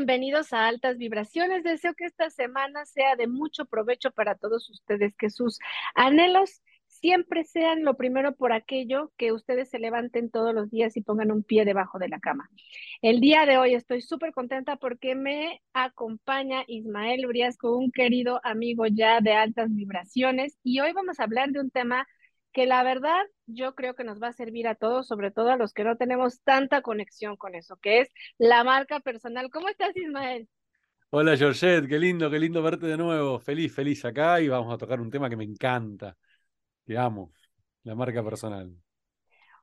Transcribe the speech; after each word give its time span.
Bienvenidos 0.00 0.54
a 0.54 0.66
Altas 0.66 0.96
Vibraciones. 0.96 1.62
Deseo 1.62 1.92
que 1.92 2.06
esta 2.06 2.30
semana 2.30 2.86
sea 2.86 3.16
de 3.16 3.26
mucho 3.26 3.66
provecho 3.66 4.10
para 4.10 4.34
todos 4.34 4.70
ustedes, 4.70 5.14
que 5.14 5.28
sus 5.28 5.58
anhelos 5.94 6.62
siempre 6.86 7.44
sean 7.44 7.84
lo 7.84 7.98
primero 7.98 8.34
por 8.34 8.54
aquello 8.54 9.12
que 9.18 9.32
ustedes 9.32 9.68
se 9.68 9.78
levanten 9.78 10.30
todos 10.30 10.54
los 10.54 10.70
días 10.70 10.96
y 10.96 11.02
pongan 11.02 11.30
un 11.30 11.42
pie 11.42 11.66
debajo 11.66 11.98
de 11.98 12.08
la 12.08 12.18
cama. 12.18 12.48
El 13.02 13.20
día 13.20 13.44
de 13.44 13.58
hoy 13.58 13.74
estoy 13.74 14.00
súper 14.00 14.32
contenta 14.32 14.76
porque 14.76 15.14
me 15.14 15.60
acompaña 15.74 16.64
Ismael 16.66 17.26
Briasco, 17.26 17.76
un 17.76 17.92
querido 17.92 18.40
amigo 18.42 18.86
ya 18.86 19.20
de 19.20 19.34
altas 19.34 19.68
vibraciones, 19.68 20.56
y 20.62 20.80
hoy 20.80 20.94
vamos 20.94 21.20
a 21.20 21.24
hablar 21.24 21.50
de 21.50 21.60
un 21.60 21.70
tema 21.70 22.08
que 22.52 22.66
la 22.66 22.82
verdad 22.82 23.20
yo 23.46 23.74
creo 23.74 23.94
que 23.94 24.04
nos 24.04 24.20
va 24.22 24.28
a 24.28 24.32
servir 24.32 24.68
a 24.68 24.74
todos, 24.74 25.06
sobre 25.06 25.30
todo 25.30 25.50
a 25.50 25.56
los 25.56 25.72
que 25.72 25.84
no 25.84 25.96
tenemos 25.96 26.42
tanta 26.42 26.82
conexión 26.82 27.36
con 27.36 27.54
eso, 27.54 27.76
que 27.76 28.00
es 28.00 28.08
la 28.38 28.64
marca 28.64 29.00
personal. 29.00 29.50
¿Cómo 29.50 29.68
estás, 29.68 29.96
Ismael? 29.96 30.48
Hola, 31.12 31.36
Georgette, 31.36 31.88
qué 31.88 31.98
lindo, 31.98 32.30
qué 32.30 32.38
lindo 32.38 32.62
verte 32.62 32.86
de 32.86 32.96
nuevo. 32.96 33.38
Feliz, 33.40 33.74
feliz 33.74 34.04
acá 34.04 34.40
y 34.40 34.48
vamos 34.48 34.72
a 34.72 34.78
tocar 34.78 35.00
un 35.00 35.10
tema 35.10 35.28
que 35.28 35.36
me 35.36 35.44
encanta, 35.44 36.16
que 36.86 36.98
amo, 36.98 37.32
la 37.84 37.94
marca 37.94 38.22
personal. 38.24 38.74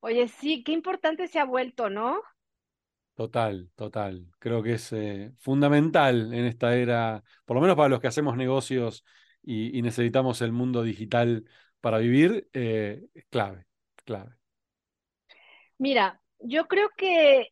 Oye, 0.01 0.27
sí, 0.27 0.63
qué 0.63 0.71
importante 0.71 1.27
se 1.27 1.39
ha 1.39 1.45
vuelto, 1.45 1.89
¿no? 1.89 2.19
Total, 3.15 3.69
total. 3.75 4.27
Creo 4.37 4.61
que 4.61 4.73
es 4.73 4.93
eh, 4.93 5.31
fundamental 5.39 6.33
en 6.35 6.45
esta 6.45 6.75
era, 6.75 7.23
por 7.45 7.55
lo 7.55 7.61
menos 7.61 7.75
para 7.75 7.89
los 7.89 7.99
que 7.99 8.07
hacemos 8.07 8.37
negocios 8.37 9.03
y, 9.41 9.75
y 9.77 9.81
necesitamos 9.81 10.41
el 10.43 10.51
mundo 10.51 10.83
digital 10.83 11.45
para 11.81 11.99
vivir, 11.99 12.49
eh, 12.53 13.07
clave, 13.29 13.65
clave. 14.05 14.31
Mira, 15.77 16.21
yo 16.39 16.67
creo 16.67 16.89
que, 16.97 17.49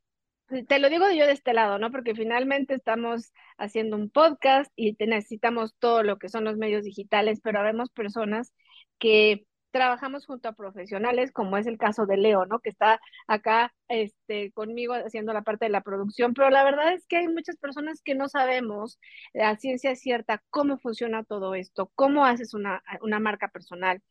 te 0.67 0.79
lo 0.79 0.89
digo 0.89 1.09
yo 1.11 1.25
de 1.25 1.33
este 1.33 1.53
lado, 1.53 1.79
¿no? 1.79 1.91
Porque 1.91 2.15
finalmente 2.15 2.73
estamos 2.73 3.33
haciendo 3.57 3.95
un 3.95 4.09
podcast 4.09 4.71
y 4.75 4.95
necesitamos 4.99 5.75
todo 5.79 6.03
lo 6.03 6.17
que 6.17 6.29
son 6.29 6.43
los 6.43 6.57
medios 6.57 6.83
digitales, 6.83 7.39
pero 7.43 7.63
vemos 7.63 7.89
personas 7.91 8.53
que 8.99 9.45
trabajamos 9.75 10.25
junto 10.25 10.47
a 10.47 10.53
profesionales, 10.53 11.33
como 11.33 11.57
es 11.57 11.67
el 11.67 11.77
caso 11.77 12.05
de 12.05 12.15
Leo, 12.15 12.45
¿no? 12.45 12.59
Que 12.59 12.69
está 12.69 13.01
acá 13.27 13.73
este, 13.89 14.53
conmigo 14.53 14.93
haciendo 14.93 15.33
la 15.33 15.41
parte 15.41 15.65
de 15.65 15.71
la 15.71 15.81
producción, 15.81 16.33
pero 16.33 16.49
la 16.49 16.63
verdad 16.63 16.93
es 16.93 17.05
que 17.07 17.17
hay 17.17 17.27
muchas 17.27 17.57
personas 17.57 18.01
que 18.01 18.15
no 18.15 18.29
sabemos 18.29 18.99
a 19.33 19.57
ciencia 19.57 19.95
cierta 19.97 20.41
cómo 20.49 20.77
funciona 20.77 21.25
todo 21.25 21.55
esto, 21.55 21.91
cómo 21.95 22.25
haces 22.25 22.53
una, 22.53 22.83
una 23.01 23.19
marca 23.19 23.49
personal, 23.49 24.01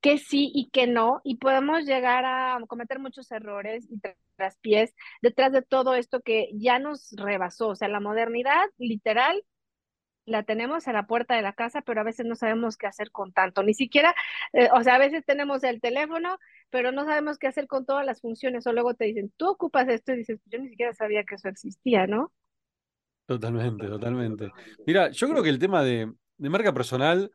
qué 0.00 0.18
sí 0.18 0.50
y 0.54 0.70
qué 0.70 0.86
no, 0.86 1.20
y 1.24 1.36
podemos 1.36 1.84
llegar 1.84 2.24
a 2.24 2.58
cometer 2.68 2.98
muchos 2.98 3.30
errores 3.32 3.86
y 3.90 4.00
tras 4.36 4.56
pies 4.58 4.94
detrás 5.22 5.52
de 5.52 5.62
todo 5.62 5.94
esto 5.94 6.20
que 6.20 6.50
ya 6.54 6.78
nos 6.78 7.12
rebasó, 7.16 7.68
o 7.68 7.76
sea, 7.76 7.88
la 7.88 8.00
modernidad 8.00 8.64
literal 8.78 9.42
la 10.26 10.42
tenemos 10.42 10.88
a 10.88 10.92
la 10.92 11.06
puerta 11.06 11.36
de 11.36 11.42
la 11.42 11.52
casa, 11.52 11.82
pero 11.82 12.00
a 12.00 12.04
veces 12.04 12.26
no 12.26 12.34
sabemos 12.34 12.76
qué 12.76 12.86
hacer 12.86 13.10
con 13.12 13.32
tanto. 13.32 13.62
Ni 13.62 13.74
siquiera, 13.74 14.14
eh, 14.52 14.68
o 14.72 14.82
sea, 14.82 14.96
a 14.96 14.98
veces 14.98 15.24
tenemos 15.24 15.62
el 15.62 15.80
teléfono, 15.80 16.38
pero 16.68 16.92
no 16.92 17.04
sabemos 17.04 17.38
qué 17.38 17.46
hacer 17.46 17.66
con 17.68 17.86
todas 17.86 18.04
las 18.04 18.20
funciones. 18.20 18.66
O 18.66 18.72
luego 18.72 18.94
te 18.94 19.04
dicen, 19.04 19.32
tú 19.36 19.48
ocupas 19.48 19.88
esto 19.88 20.12
y 20.12 20.18
dices, 20.18 20.40
yo 20.46 20.58
ni 20.58 20.68
siquiera 20.68 20.92
sabía 20.92 21.24
que 21.24 21.36
eso 21.36 21.48
existía, 21.48 22.06
¿no? 22.06 22.32
Totalmente, 23.26 23.86
totalmente. 23.86 24.50
Mira, 24.84 25.10
yo 25.10 25.28
creo 25.28 25.42
que 25.42 25.48
el 25.48 25.58
tema 25.58 25.82
de, 25.82 26.12
de 26.36 26.50
marca 26.50 26.72
personal 26.74 27.30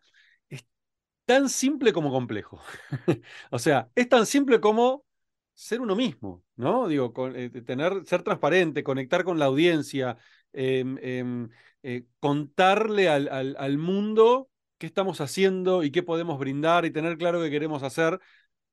tan 1.26 1.50
simple 1.50 1.94
como 1.94 2.12
complejo. 2.12 2.62
o 3.52 3.60
sea, 3.60 3.90
es 3.96 4.10
tan 4.10 4.26
simple 4.26 4.60
como 4.60 5.06
ser 5.54 5.82
uno 5.82 5.96
mismo, 5.96 6.44
¿no? 6.56 6.88
Digo, 6.88 7.14
eh, 7.36 7.50
tener, 7.66 8.06
ser 8.06 8.24
transparente, 8.24 8.84
conectar 8.84 9.24
con 9.24 9.40
la 9.40 9.46
audiencia, 9.46 10.18
em, 10.54 10.98
em, 11.02 11.50
eh, 11.84 12.06
contarle 12.20 13.10
al, 13.10 13.78
mundo 13.78 14.50
qué 14.78 14.88
estamos 14.88 15.22
haciendo 15.22 15.84
y 15.84 15.92
qué 15.92 16.04
podemos 16.04 16.40
brindar 16.40 16.86
y 16.86 16.92
tener 16.92 17.18
claro 17.18 17.42
qué 17.42 17.52
queremos 17.52 17.84
hacer. 17.84 18.20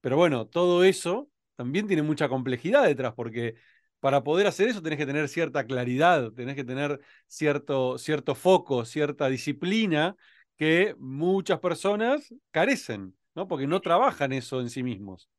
Pero 0.00 0.16
bueno, 0.16 0.46
todo 0.46 0.84
eso 0.84 1.28
también 1.56 1.86
tiene 1.86 2.02
mucha 2.02 2.28
complejidad 2.28 2.84
detrás, 2.84 3.14
porque 3.14 3.54
para 4.00 4.22
poder 4.22 4.46
hacer 4.46 4.68
eso 4.68 4.82
tenés 4.82 4.98
que 4.98 5.06
tener 5.06 5.28
cierta 5.28 5.66
claridad, 5.66 6.32
tenés 6.32 6.54
que 6.56 6.64
tener 6.64 7.00
cierto, 7.26 7.98
cierto 7.98 8.34
foco, 8.34 8.84
cierta 8.84 9.28
disciplina 9.28 10.16
que 10.58 10.94
muchas 10.98 11.60
personas 11.60 12.34
carecen, 12.50 13.16
¿no? 13.34 13.48
Porque 13.48 13.66
no 13.66 13.80
trabajan 13.80 14.32
eso 14.32 14.60
en 14.60 14.68
sí 14.68 14.82
mismos. 14.82 15.30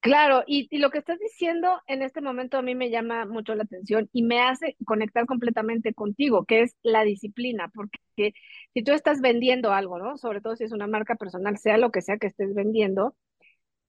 Claro, 0.00 0.44
y, 0.46 0.68
lo 0.78 0.90
que 0.90 0.98
estás 0.98 1.18
diciendo 1.18 1.82
en 1.88 2.02
este 2.02 2.20
momento 2.20 2.56
a 2.56 2.62
mí 2.62 2.76
me 2.76 2.88
llama 2.88 3.26
mucho 3.26 3.56
la 3.56 3.64
atención 3.64 4.08
y 4.12 4.22
me 4.22 4.40
hace 4.40 4.76
conectar 4.86 5.26
completamente 5.26 5.92
contigo, 5.92 6.44
que 6.44 6.62
es 6.62 6.76
la 6.82 7.02
disciplina, 7.02 7.68
porque 7.74 8.32
si 8.74 8.84
tú 8.84 8.92
estás 8.92 9.20
vendiendo 9.20 9.72
algo, 9.72 9.98
¿no? 9.98 10.16
Sobre 10.16 10.40
todo 10.40 10.54
si 10.54 10.64
es 10.64 10.72
una 10.72 10.86
marca 10.86 11.16
personal, 11.16 11.58
sea 11.58 11.78
lo 11.78 11.90
que 11.90 12.00
sea 12.00 12.16
que 12.16 12.28
estés 12.28 12.54
vendiendo, 12.54 13.16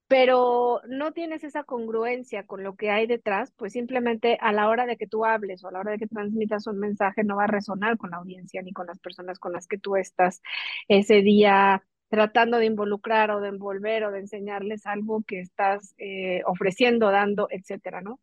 pero 0.10 0.82
no 0.88 1.14
tienes 1.14 1.44
esa 1.44 1.64
congruencia 1.64 2.44
con 2.44 2.64
lo 2.64 2.76
que 2.76 2.90
hay 2.90 3.06
detrás, 3.06 3.54
pues 3.56 3.74
simplemente 3.74 4.40
a 4.42 4.52
la 4.52 4.68
hora 4.68 4.88
de 4.88 4.98
que 4.98 5.06
tú 5.06 5.24
hables 5.24 5.64
o 5.64 5.68
a 5.68 5.72
la 5.72 5.82
hora 5.82 5.92
de 5.92 6.00
que 6.00 6.08
transmitas 6.08 6.66
un 6.66 6.80
mensaje 6.80 7.24
no 7.24 7.36
va 7.36 7.44
a 7.44 7.48
resonar 7.48 7.96
con 8.00 8.10
la 8.10 8.18
audiencia 8.18 8.64
ni 8.64 8.74
con 8.74 8.88
las 8.88 8.98
personas 8.98 9.38
con 9.38 9.54
las 9.54 9.68
que 9.68 9.78
tú 9.78 9.96
estás 9.98 10.42
ese 10.88 11.22
día 11.22 11.84
tratando 12.10 12.58
de 12.58 12.66
involucrar 12.66 13.30
o 13.30 13.40
de 13.40 13.50
envolver 13.50 14.04
o 14.04 14.12
de 14.12 14.22
enseñarles 14.22 14.88
algo 14.88 15.22
que 15.28 15.42
estás 15.42 15.94
eh, 16.00 16.42
ofreciendo, 16.48 17.12
dando, 17.12 17.48
etcétera, 17.52 18.02
¿no? 18.02 18.20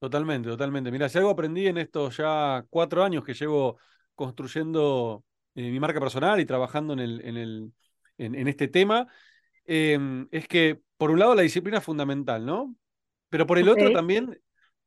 Totalmente, 0.00 0.48
totalmente. 0.48 0.90
Mira, 0.90 1.08
si 1.08 1.18
algo 1.18 1.30
aprendí 1.30 1.68
en 1.68 1.78
estos 1.78 2.16
ya 2.16 2.64
cuatro 2.70 3.04
años 3.04 3.22
que 3.22 3.34
llevo 3.34 3.78
construyendo 4.16 5.24
eh, 5.54 5.70
mi 5.70 5.78
marca 5.78 6.00
personal 6.00 6.40
y 6.40 6.44
trabajando 6.44 6.92
en, 6.94 6.98
el, 6.98 7.20
en, 7.24 7.36
el, 7.36 7.72
en, 8.18 8.48
este 8.48 8.66
tema, 8.66 9.06
em, 9.64 10.26
es 10.32 10.48
que 10.48 10.87
por 10.98 11.10
un 11.10 11.18
lado 11.18 11.34
la 11.34 11.42
disciplina 11.42 11.78
es 11.78 11.84
fundamental, 11.84 12.44
¿no? 12.44 12.76
Pero 13.30 13.46
por 13.46 13.58
el 13.58 13.68
otro 13.68 13.92
también 13.92 14.38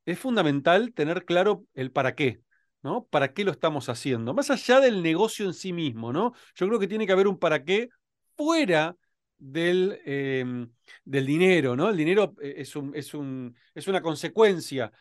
es 0.05 0.19
fundamental 0.19 0.94
tener 0.94 1.25
claro 1.25 1.66
el 1.73 1.91
para 1.91 2.16
qué. 2.16 2.41
¿no? 2.83 3.05
¿Para 3.05 3.33
qué 3.33 3.44
lo 3.44 3.51
estamos 3.51 3.89
haciendo? 3.89 4.33
Más 4.33 4.49
allá 4.49 4.79
del 4.79 5.03
negocio 5.03 5.45
en 5.45 5.53
sí 5.53 5.72
mismo, 5.73 6.11
¿no? 6.11 6.33
Yo 6.55 6.67
creo 6.67 6.79
que 6.79 6.88
tiene 6.88 7.05
que 7.05 7.11
haber 7.11 7.27
un 7.27 7.38
para 7.38 7.63
qué 7.63 7.89
fuera 8.35 8.95
del, 9.38 9.99
em, 10.05 10.69
del 11.03 11.25
dinero, 11.25 11.75
¿no? 11.75 11.89
El 11.89 11.97
dinero 11.97 12.35
eh, 12.41 12.55
es, 12.57 12.75
un, 12.75 12.95
es, 12.95 13.13
un, 13.13 13.55
es 13.75 13.88
una 13.88 14.01
consecuencia, 14.01 14.91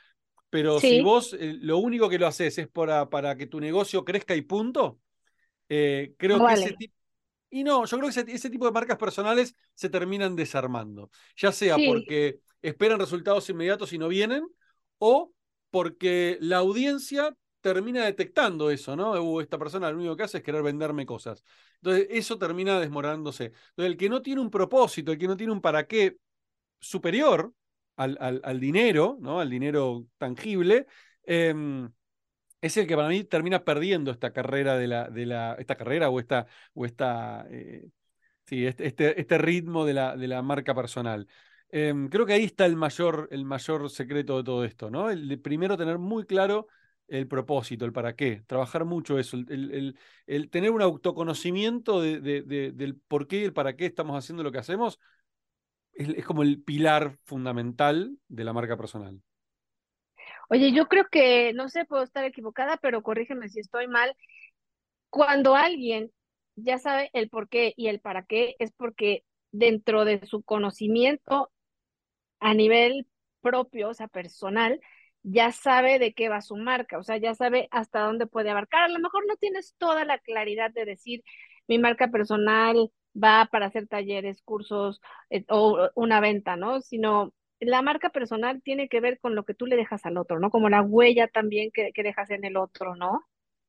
pero 0.49 0.81
si 0.81 1.01
vos 1.01 1.35
eh, 1.39 1.57
lo 1.61 1.79
único 1.79 2.09
que 2.09 2.19
lo 2.19 2.27
haces 2.27 2.59
es 2.59 2.69
para, 2.69 3.09
para 3.09 3.37
que 3.37 3.47
tu 3.47 3.61
negocio 3.61 4.05
crezca 4.05 4.35
y 4.35 4.43
punto, 4.43 4.99
eh, 5.69 6.15
creo 6.19 6.45
que 6.47 6.53
ese 6.55 6.73
tipo... 6.73 6.95
Y 7.51 7.65
no, 7.65 7.85
yo 7.85 7.99
creo 7.99 8.11
que 8.11 8.33
ese, 8.33 8.51
tipo 8.51 8.65
de 8.65 8.73
marcas 8.73 8.97
personales 8.97 9.57
se 9.75 9.89
terminan 9.91 10.37
desarmando, 10.37 11.11
ya 11.37 11.51
sea 11.51 11.77
porque 11.85 12.41
esperan 12.63 13.01
resultados 13.01 13.51
inmediatos 13.51 13.93
y 13.93 13.99
no 13.99 14.09
vienen, 14.09 14.47
o 14.99 15.33
porque 15.71 16.39
la 16.41 16.59
audiencia 16.59 17.35
termina 17.61 18.05
detectando 18.05 18.71
eso, 18.71 18.97
¿no? 18.97 19.13
Uh, 19.21 19.41
esta 19.41 19.59
persona 19.59 19.91
lo 19.91 19.99
único 19.99 20.17
que 20.17 20.23
hace 20.23 20.39
es 20.39 20.45
querer 20.45 20.63
venderme 20.63 21.05
cosas. 21.05 21.45
Entonces, 21.77 22.07
eso 22.11 22.39
termina 22.39 22.81
desmorándose. 22.81 23.47
Entonces, 23.47 23.93
el 23.93 23.97
que 23.97 24.09
no 24.09 24.23
tiene 24.23 24.41
un 24.41 24.51
propósito, 24.51 25.13
el 25.13 25.19
que 25.19 25.29
no 25.29 25.37
tiene 25.37 25.53
un 25.53 25.61
para 25.61 25.87
qué 25.87 26.17
superior 26.81 27.53
al, 27.97 28.41
al, 28.43 28.61
dinero, 28.61 29.19
¿no? 29.21 29.41
Al 29.41 29.51
dinero 29.51 30.07
tangible, 30.17 30.87
em, 31.25 31.91
es 32.61 32.77
el 32.77 32.87
que 32.87 32.97
para 32.97 33.09
mí 33.09 33.25
termina 33.25 33.65
perdiendo 33.65 34.11
esta 34.11 34.33
carrera 34.33 34.77
de 34.77 34.87
la, 34.87 35.09
de 35.09 35.27
la, 35.27 35.55
esta 35.59 35.77
carrera 35.77 36.11
o 36.11 36.21
esta, 36.21 36.47
o 36.75 36.85
esta 36.85 37.47
eh, 37.51 37.89
sí, 38.47 38.67
este, 38.67 38.87
este, 38.87 39.21
este, 39.21 39.39
ritmo 39.39 39.85
de 39.85 39.95
la, 39.95 40.17
de 40.17 40.29
la 40.29 40.43
marca 40.43 40.75
personal. 40.75 41.27
Em, 41.71 42.09
creo 42.09 42.27
que 42.27 42.33
ahí 42.35 42.45
está 42.45 42.67
el 42.67 42.77
mayor, 42.77 43.29
el 43.31 43.45
mayor 43.45 43.91
secreto 43.91 44.39
de 44.39 44.45
todo 44.45 44.65
esto, 44.65 44.91
¿no? 44.91 45.11
El 45.11 45.41
primero 45.41 45.77
tener 45.77 45.99
muy 45.99 46.25
claro 46.25 46.67
el 47.11 47.27
propósito, 47.29 47.85
el 47.85 47.93
para 47.93 48.15
qué, 48.15 48.43
trabajar 48.47 48.85
mucho 48.85 49.19
eso, 49.19 49.37
el, 49.37 49.97
tener 50.51 50.71
un 50.71 50.83
autoconocimiento 50.83 52.01
de, 52.01 52.21
del 52.21 52.97
por 52.97 53.27
qué 53.27 53.41
y 53.41 53.45
el 53.45 53.53
para 53.53 53.77
qué 53.77 53.87
estamos 53.87 54.17
haciendo 54.17 54.43
lo 54.43 54.53
que 54.53 54.59
hacemos, 54.59 54.99
es, 55.93 56.25
como 56.25 56.43
el 56.43 56.63
pilar 56.63 57.19
fundamental 57.25 58.17
de 58.29 58.45
la 58.45 58.53
marca 58.53 58.77
personal. 58.77 59.21
Oye, 60.51 60.73
yo 60.73 60.89
creo 60.89 61.07
que, 61.11 61.53
no 61.55 61.69
sé, 61.69 61.85
puedo 61.85 62.03
estar 62.03 62.25
equivocada, 62.25 62.77
pero 62.79 63.03
corrígeme 63.03 63.49
si 63.49 63.61
estoy 63.61 63.87
mal. 63.89 64.17
Cuando 65.11 65.57
alguien 65.57 66.13
ya 66.57 66.79
sabe 66.79 67.11
el 67.15 67.31
por 67.31 67.49
qué 67.49 67.75
y 67.77 67.89
el 67.89 68.01
para 68.01 68.25
qué, 68.25 68.57
es 68.59 68.73
porque 68.73 69.25
dentro 69.53 70.05
de 70.05 70.27
su 70.27 70.43
conocimiento 70.43 71.51
a 72.41 72.55
nivel 72.55 73.07
propio, 73.43 73.91
o 73.91 73.95
sea, 73.95 74.09
personal, 74.09 74.81
ya 75.23 75.53
sabe 75.53 75.99
de 75.99 76.15
qué 76.15 76.29
va 76.29 76.41
su 76.43 76.57
marca, 76.57 76.99
o 76.99 77.03
sea, 77.05 77.19
ya 77.19 77.35
sabe 77.35 77.69
hasta 77.73 78.01
dónde 78.03 78.27
puede 78.27 78.51
abarcar. 78.51 78.85
A 78.85 78.89
lo 78.89 79.01
mejor 79.01 79.27
no 79.29 79.37
tienes 79.37 79.75
toda 79.79 80.05
la 80.05 80.19
claridad 80.19 80.71
de 80.73 80.85
decir, 80.87 81.23
mi 81.69 81.79
marca 81.79 82.09
personal 82.11 82.91
va 83.15 83.49
para 83.53 83.67
hacer 83.67 83.89
talleres, 83.89 84.43
cursos 84.43 85.01
eh, 85.31 85.45
o 85.49 85.91
una 85.95 86.21
venta, 86.21 86.57
¿no? 86.57 86.81
Sino 86.81 87.35
la 87.61 87.83
marca 87.83 88.11
personal 88.11 88.63
tiene 88.63 88.89
que 88.89 89.01
ver 89.01 89.19
con 89.21 89.35
lo 89.35 89.45
que 89.45 89.55
tú 89.55 89.67
le 89.67 89.77
dejas 89.77 90.07
al 90.07 90.17
otro, 90.19 90.39
¿no? 90.41 90.51
Como 90.51 90.69
la 90.71 90.83
huella 90.83 91.29
también 91.29 91.71
que, 91.73 91.93
que 91.93 92.03
dejas 92.03 92.31
en 92.31 92.45
el 92.45 92.57
otro, 92.57 92.97
¿no? 92.97 93.23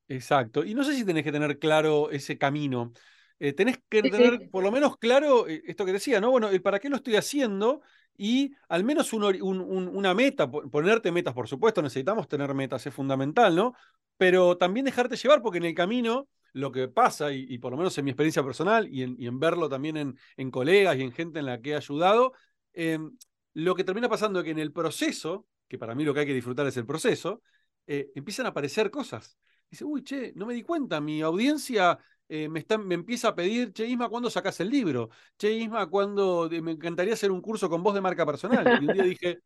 Exacto. 0.08 0.66
Y 0.66 0.74
no 0.74 0.84
sé 0.84 0.94
si 0.96 1.06
tenés 1.06 1.24
que 1.24 1.32
tener 1.32 1.58
claro 1.58 2.10
ese 2.12 2.38
camino. 2.38 2.92
Eh, 3.40 3.54
tenés 3.54 3.78
que 3.90 4.04
Sí, 4.04 4.10
tener 4.10 4.42
sí. 4.42 4.52
por 4.52 4.62
lo 4.64 4.72
menos 4.72 4.98
claro 4.98 5.48
eh, 5.48 5.64
esto 5.66 5.86
que 5.86 5.94
decía, 5.94 6.20
¿no? 6.20 6.32
Bueno, 6.32 6.50
el 6.50 6.62
para 6.62 6.80
qué 6.80 6.90
lo 6.90 6.98
estoy 6.98 7.16
haciendo 7.16 7.82
y 8.18 8.54
al 8.68 8.84
menos 8.84 9.14
un 9.14 9.24
un- 9.24 9.62
un- 9.62 9.88
una 9.88 10.14
meta, 10.14 10.52
po- 10.52 10.70
ponerte 10.70 11.12
metas, 11.12 11.34
por 11.34 11.48
supuesto, 11.48 11.82
necesitamos 11.82 12.28
tener 12.28 12.54
metas, 12.54 12.86
es 12.86 12.94
fundamental, 12.94 13.56
¿no? 13.56 13.74
Pero 14.18 14.58
también 14.58 14.86
dejarte 14.86 15.16
llevar, 15.16 15.42
porque 15.42 15.58
en 15.60 15.66
el 15.66 15.74
camino 15.74 16.28
lo 16.54 16.72
que 16.72 16.88
pasa, 16.90 17.32
y, 17.32 17.46
y 17.50 17.58
por 17.60 17.72
lo 17.72 17.78
menos 17.78 17.98
en 17.98 18.04
mi 18.06 18.12
experiencia 18.12 18.44
personal 18.44 18.88
y 18.94 19.04
en, 19.04 19.16
y 19.18 19.28
en 19.28 19.40
verlo 19.40 19.70
también 19.70 19.96
en, 19.98 20.18
en 20.36 20.52
colegas 20.52 20.98
y 20.98 21.02
en 21.04 21.12
gente 21.14 21.40
en 21.40 21.46
la 21.46 21.62
que 21.62 21.72
he 21.72 21.76
ayudado, 21.78 22.34
eh, 22.74 23.00
lo 23.54 23.76
que 23.76 23.84
termina 23.84 24.10
pasando 24.10 24.40
es 24.40 24.46
que 24.46 24.52
en 24.52 24.60
el 24.60 24.72
proceso, 24.72 25.48
que 25.68 25.78
para 25.78 25.96
mí 25.96 26.04
lo 26.04 26.14
que 26.14 26.22
hay 26.22 26.26
que 26.26 26.34
disfrutar 26.34 26.68
es 26.68 26.78
el 26.78 26.86
proceso, 26.86 27.42
eh, 27.88 28.12
empiezan 28.16 28.46
a 28.46 28.50
aparecer 28.50 28.92
cosas. 28.92 29.38
Dice, 29.70 29.86
uy, 29.86 30.04
che, 30.04 30.34
no 30.36 30.46
me 30.46 30.54
di 30.54 30.64
cuenta, 30.64 31.00
mi 31.00 31.22
audiencia 31.22 31.98
eh, 32.28 32.48
me, 32.50 32.60
está, 32.60 32.78
me 32.78 32.96
empieza 32.96 33.30
a 33.30 33.36
pedir, 33.36 33.74
che, 33.74 33.86
Isma, 33.86 34.10
¿cuándo 34.10 34.30
sacás 34.30 34.60
el 34.60 34.70
libro? 34.70 35.10
Che, 35.38 35.52
Isma, 35.52 35.88
¿cuándo 35.88 36.50
me 36.62 36.72
encantaría 36.72 37.14
hacer 37.14 37.32
un 37.32 37.42
curso 37.42 37.70
con 37.70 37.84
vos 37.84 37.94
de 37.94 38.02
marca 38.02 38.26
personal? 38.26 38.82
Y 38.82 38.86
un 38.86 38.94
día 38.94 39.04
dije, 39.04 39.42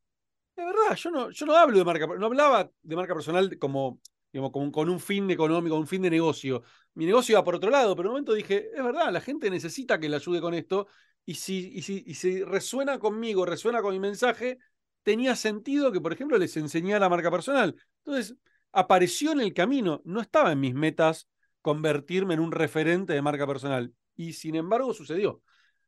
de 0.56 0.66
verdad, 0.66 0.96
yo 0.96 1.12
no, 1.12 1.30
yo 1.32 1.46
no 1.46 1.56
hablo 1.56 1.78
de 1.78 1.86
marca, 1.86 2.08
no 2.08 2.26
hablaba 2.26 2.72
de 2.82 2.96
marca 2.96 3.14
personal 3.14 3.58
como, 3.58 4.00
como 4.32 4.72
con 4.72 4.90
un 4.90 5.00
fin 5.00 5.30
económico, 5.32 5.76
un 5.76 5.88
fin 5.88 6.02
de 6.02 6.10
negocio. 6.10 6.64
Mi 6.94 7.06
negocio 7.06 7.34
iba 7.34 7.44
por 7.44 7.56
otro 7.56 7.70
lado, 7.70 7.96
pero 7.96 8.08
en 8.08 8.12
un 8.12 8.14
momento 8.14 8.34
dije, 8.34 8.70
es 8.74 8.84
verdad, 8.84 9.12
la 9.12 9.22
gente 9.22 9.50
necesita 9.50 10.00
que 10.00 10.08
le 10.08 10.16
ayude 10.18 10.40
con 10.42 10.54
esto, 10.54 10.88
y 11.26 11.36
si, 11.36 11.72
y 11.74 11.82
si, 11.82 12.04
y 12.06 12.14
si 12.16 12.44
resuena 12.44 13.00
conmigo, 13.00 13.46
resuena 13.46 13.82
con 13.82 13.94
mi 13.94 14.00
mensaje, 14.00 14.60
tenía 15.04 15.36
sentido 15.36 15.92
que, 15.92 16.02
por 16.02 16.14
ejemplo, 16.14 16.38
les 16.38 16.56
enseñara 16.58 17.10
marca 17.10 17.32
personal. 17.32 17.76
Entonces, 18.04 18.36
apareció 18.72 19.32
en 19.32 19.42
el 19.42 19.54
camino, 19.54 20.02
no 20.06 20.22
estaba 20.22 20.52
en 20.52 20.60
mis 20.60 20.74
metas 20.74 21.28
convertirme 21.62 22.36
en 22.36 22.40
un 22.42 22.52
referente 22.52 23.14
de 23.14 23.22
marca 23.22 23.48
personal, 23.48 23.94
y 24.16 24.34
sin 24.34 24.56
embargo 24.56 24.94
sucedió. 24.94 25.42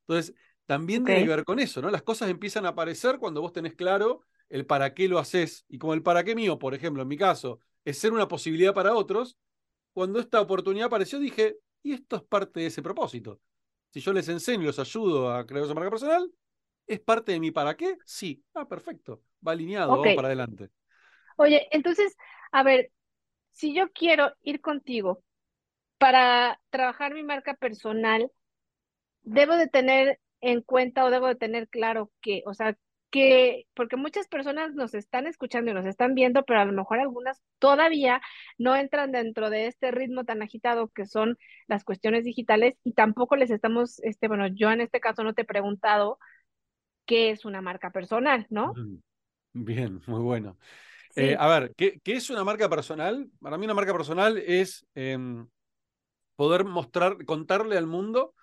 Entonces, 0.07 0.33
también 0.65 1.03
Ok. 1.03 1.05
tiene 1.05 1.23
que 1.23 1.29
ver 1.29 1.43
con 1.45 1.59
eso, 1.59 1.81
¿no? 1.81 1.89
Las 1.89 2.03
cosas 2.03 2.29
empiezan 2.29 2.65
a 2.65 2.69
aparecer 2.69 3.17
cuando 3.19 3.41
vos 3.41 3.53
tenés 3.53 3.75
claro 3.75 4.25
el 4.49 4.65
para 4.65 4.93
qué 4.93 5.07
lo 5.07 5.19
haces. 5.19 5.65
Y 5.69 5.77
como 5.77 5.93
el 5.93 6.03
para 6.03 6.23
qué 6.23 6.35
mío, 6.35 6.59
por 6.59 6.73
ejemplo, 6.73 7.01
en 7.03 7.07
mi 7.07 7.17
caso, 7.17 7.59
es 7.85 7.97
ser 7.99 8.11
una 8.13 8.27
posibilidad 8.27 8.73
para 8.73 8.93
otros, 8.95 9.37
cuando 9.93 10.19
esta 10.19 10.41
oportunidad 10.41 10.87
apareció 10.87 11.19
dije, 11.19 11.57
y 11.83 11.93
esto 11.93 12.17
es 12.17 12.23
parte 12.23 12.61
de 12.61 12.67
ese 12.67 12.81
propósito. 12.81 13.41
Si 13.89 13.99
yo 14.01 14.13
les 14.13 14.29
enseño 14.29 14.63
y 14.63 14.65
los 14.67 14.79
ayudo 14.79 15.33
a 15.33 15.45
crear 15.45 15.65
su 15.65 15.73
marca 15.75 15.89
personal, 15.89 16.31
¿es 16.87 16.99
parte 16.99 17.31
de 17.33 17.39
mi 17.39 17.51
para 17.51 17.75
qué? 17.75 17.97
Sí. 18.05 18.43
Ah, 18.53 18.67
perfecto. 18.67 19.23
Va 19.45 19.53
alineado, 19.53 19.95
vamos 19.95 20.13
para 20.13 20.27
adelante. 20.27 20.69
Oye, 21.37 21.67
entonces, 21.71 22.15
a 22.51 22.63
ver, 22.63 22.91
si 23.51 23.73
yo 23.75 23.91
quiero 23.91 24.33
ir 24.43 24.61
contigo 24.61 25.23
para 25.99 26.59
trabajar 26.69 27.13
mi 27.13 27.23
marca 27.23 27.55
personal, 27.55 28.31
debo 29.23 29.55
de 29.57 29.67
tener 29.67 30.19
en 30.41 30.61
cuenta 30.61 31.05
o 31.05 31.11
debo 31.11 31.27
de 31.27 31.35
tener 31.35 31.69
claro 31.69 32.11
que, 32.21 32.43
o 32.45 32.53
sea, 32.53 32.77
que, 33.09 33.65
porque 33.73 33.95
muchas 33.95 34.27
personas 34.27 34.73
nos 34.73 34.93
están 34.93 35.27
escuchando 35.27 35.71
y 35.71 35.73
nos 35.73 35.85
están 35.85 36.13
viendo, 36.13 36.43
pero 36.43 36.59
a 36.59 36.65
lo 36.65 36.73
mejor 36.73 36.99
algunas 36.99 37.41
todavía 37.59 38.21
no 38.57 38.75
entran 38.75 39.11
dentro 39.11 39.49
de 39.49 39.67
este 39.67 39.91
ritmo 39.91 40.25
tan 40.25 40.41
agitado 40.41 40.89
que 40.89 41.05
son 41.05 41.37
las 41.67 41.83
cuestiones 41.83 42.25
digitales 42.25 42.75
y 42.83 42.93
tampoco 42.93 43.35
les 43.35 43.51
estamos, 43.51 43.99
este, 44.03 44.27
bueno, 44.27 44.47
yo 44.47 44.71
en 44.71 44.81
este 44.81 44.99
caso 44.99 45.23
no 45.23 45.33
te 45.33 45.43
he 45.43 45.45
preguntado 45.45 46.19
qué 47.05 47.31
es 47.31 47.45
una 47.45 47.61
marca 47.61 47.91
personal, 47.91 48.45
¿no? 48.49 48.71
Ujú. 48.71 49.01
Bien, 49.53 50.01
muy 50.05 50.21
bueno. 50.21 50.57
Eh, 51.15 51.35
a 51.39 51.47
ver, 51.47 51.73
¿qué, 51.75 51.99
qué 52.03 52.13
es 52.13 52.29
una 52.29 52.43
marca 52.43 52.69
personal? 52.69 53.27
Para 53.41 53.57
mí 53.57 53.65
una 53.65 53.73
marca 53.73 53.93
personal 53.93 54.37
es 54.37 54.85
em, 54.93 55.47
poder 56.35 56.65
mostrar, 56.65 57.25
contarle 57.25 57.77
al 57.77 57.87
mundo 57.87 58.35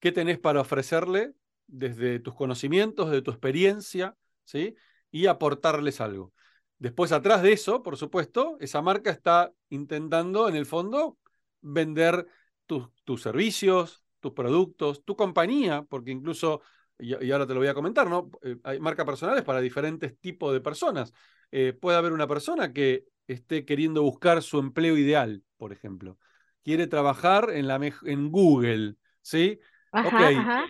qué 0.00 0.10
tenés 0.10 0.38
para 0.38 0.62
ofrecerle 0.62 1.34
desde 1.70 2.20
tus 2.20 2.34
conocimientos, 2.34 3.10
de 3.10 3.22
tu 3.22 3.30
experiencia, 3.30 4.16
¿sí? 4.44 4.74
Y 5.10 5.26
aportarles 5.26 6.00
algo. 6.00 6.32
Después, 6.78 7.12
atrás 7.12 7.42
de 7.42 7.52
eso, 7.52 7.82
por 7.82 7.96
supuesto, 7.96 8.56
esa 8.60 8.80
marca 8.82 9.10
está 9.10 9.52
intentando, 9.68 10.48
en 10.48 10.56
el 10.56 10.66
fondo, 10.66 11.18
vender 11.60 12.26
tus, 12.66 12.88
tus 13.04 13.22
servicios, 13.22 14.02
tus 14.20 14.32
productos, 14.32 15.04
tu 15.04 15.16
compañía, 15.16 15.82
porque 15.82 16.10
incluso, 16.10 16.62
y, 16.98 17.22
y 17.24 17.32
ahora 17.32 17.46
te 17.46 17.54
lo 17.54 17.60
voy 17.60 17.68
a 17.68 17.74
comentar, 17.74 18.08
¿no? 18.08 18.30
Eh, 18.42 18.56
hay 18.64 18.80
marcas 18.80 19.06
personales 19.06 19.44
para 19.44 19.60
diferentes 19.60 20.18
tipos 20.18 20.52
de 20.52 20.60
personas. 20.60 21.12
Eh, 21.50 21.72
puede 21.72 21.98
haber 21.98 22.12
una 22.12 22.26
persona 22.26 22.72
que 22.72 23.04
esté 23.26 23.64
queriendo 23.64 24.02
buscar 24.02 24.42
su 24.42 24.58
empleo 24.58 24.96
ideal, 24.96 25.42
por 25.56 25.72
ejemplo. 25.72 26.18
Quiere 26.62 26.86
trabajar 26.86 27.50
en, 27.50 27.68
la 27.68 27.80
en 28.04 28.30
Google, 28.30 28.96
¿sí? 29.22 29.58
Ajá, 29.92 30.28
ajá, 30.28 30.64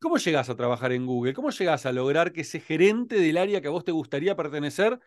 ¿cómo 0.00 0.16
llegás 0.18 0.48
a 0.50 0.56
trabajar 0.56 0.92
en 0.92 1.06
Google? 1.06 1.34
¿Cómo 1.34 1.50
llegás 1.50 1.86
a 1.86 1.92
lograr 1.92 2.32
que 2.32 2.42
ese 2.42 2.60
gerente 2.60 3.16
del 3.20 3.36
área 3.36 3.60
que 3.60 3.68
a 3.68 3.70
vos 3.70 3.84
te 3.84 3.92
gustaría 3.92 4.36
pertenecer 4.36 4.98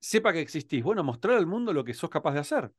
sepa 0.00 0.32
que 0.32 0.40
existís? 0.40 0.82
Bueno, 0.82 1.04
mostrar 1.04 1.36
al 1.36 1.46
mundo 1.46 1.72
lo 1.72 1.84
que 1.84 1.94
sos 1.94 2.10
capaz 2.10 2.34
de 2.34 2.40
hacer. 2.40 2.72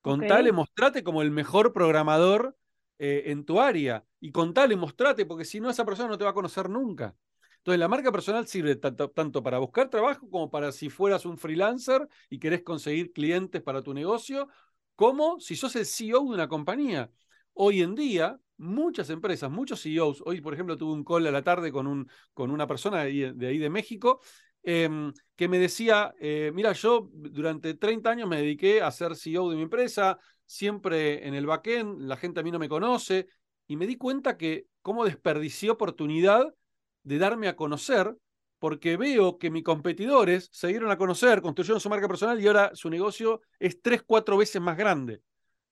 Contale, 0.00 0.52
mostrate 0.52 1.02
como 1.04 1.22
el 1.22 1.30
mejor 1.30 1.72
programador 1.72 2.56
eh, 2.98 3.24
en 3.26 3.44
tu 3.44 3.60
área. 3.60 4.04
Y 4.20 4.32
contale, 4.32 4.76
mostrate, 4.76 5.26
porque 5.26 5.44
si 5.44 5.60
no, 5.60 5.70
esa 5.70 5.84
persona 5.84 6.08
no 6.08 6.18
te 6.18 6.24
va 6.24 6.30
a 6.30 6.34
conocer 6.34 6.68
nunca. 6.68 7.14
Entonces, 7.58 7.78
la 7.78 7.86
marca 7.86 8.10
personal 8.10 8.48
sirve 8.48 8.74
tanto, 8.74 9.08
tanto 9.10 9.42
para 9.42 9.58
buscar 9.58 9.88
trabajo 9.88 10.28
como 10.28 10.50
para 10.50 10.72
si 10.72 10.90
fueras 10.90 11.24
un 11.24 11.38
freelancer 11.38 12.08
y 12.28 12.40
querés 12.40 12.62
conseguir 12.62 13.12
clientes 13.12 13.62
para 13.62 13.82
tu 13.82 13.94
negocio, 13.94 14.48
como 14.96 15.38
si 15.38 15.54
sos 15.54 15.76
el 15.76 15.86
CEO 15.86 16.24
de 16.24 16.34
una 16.34 16.48
compañía. 16.48 17.10
Hoy 17.54 17.82
en 17.82 17.94
día, 17.94 18.40
muchas 18.58 19.10
empresas, 19.10 19.50
muchos 19.50 19.82
CEOs, 19.82 20.22
hoy 20.24 20.40
por 20.40 20.54
ejemplo 20.54 20.76
tuve 20.76 20.92
un 20.92 21.04
call 21.04 21.26
a 21.26 21.30
la 21.30 21.42
tarde 21.42 21.72
con, 21.72 21.86
un, 21.86 22.08
con 22.32 22.50
una 22.50 22.66
persona 22.66 22.98
de 22.98 23.04
ahí 23.04 23.32
de, 23.32 23.46
ahí 23.46 23.58
de 23.58 23.70
México, 23.70 24.20
eh, 24.62 24.88
que 25.34 25.48
me 25.48 25.58
decía, 25.58 26.14
eh, 26.20 26.52
mira, 26.54 26.72
yo 26.72 27.08
durante 27.12 27.74
30 27.74 28.10
años 28.10 28.28
me 28.28 28.36
dediqué 28.36 28.80
a 28.80 28.90
ser 28.90 29.16
CEO 29.16 29.50
de 29.50 29.56
mi 29.56 29.62
empresa, 29.62 30.18
siempre 30.46 31.26
en 31.26 31.34
el 31.34 31.46
backend, 31.46 32.00
la 32.02 32.16
gente 32.16 32.40
a 32.40 32.42
mí 32.42 32.50
no 32.50 32.58
me 32.58 32.68
conoce, 32.68 33.26
y 33.66 33.76
me 33.76 33.86
di 33.86 33.96
cuenta 33.96 34.36
que 34.36 34.66
cómo 34.82 35.04
desperdicié 35.04 35.70
oportunidad 35.70 36.54
de 37.02 37.18
darme 37.18 37.48
a 37.48 37.56
conocer, 37.56 38.14
porque 38.58 38.96
veo 38.96 39.38
que 39.38 39.50
mis 39.50 39.64
competidores 39.64 40.48
se 40.52 40.68
dieron 40.68 40.90
a 40.90 40.96
conocer, 40.96 41.42
construyeron 41.42 41.80
su 41.80 41.88
marca 41.88 42.06
personal 42.06 42.40
y 42.40 42.46
ahora 42.46 42.70
su 42.74 42.88
negocio 42.90 43.40
es 43.58 43.82
tres, 43.82 44.02
cuatro 44.06 44.36
veces 44.36 44.62
más 44.62 44.76
grande. 44.76 45.20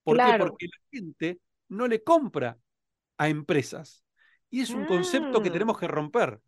¿Por 0.03 0.17
claro. 0.17 0.33
qué? 0.33 0.51
Porque 0.51 0.67
la 0.67 0.99
gente 0.99 1.41
no 1.69 1.87
le 1.87 2.03
compra 2.03 2.59
a 3.21 3.29
empresas. 3.29 4.03
Y 4.51 4.63
es 4.63 4.71
un 4.71 4.87
concepto 4.87 5.43
que 5.43 5.51
Mm. 5.51 5.53
tenemos 5.53 5.79
que 5.79 5.87
romper. 5.87 6.41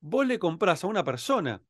Vos 0.00 0.26
le 0.26 0.38
comprás 0.38 0.84
a 0.84 0.86
una 0.86 1.04
persona. 1.04 1.62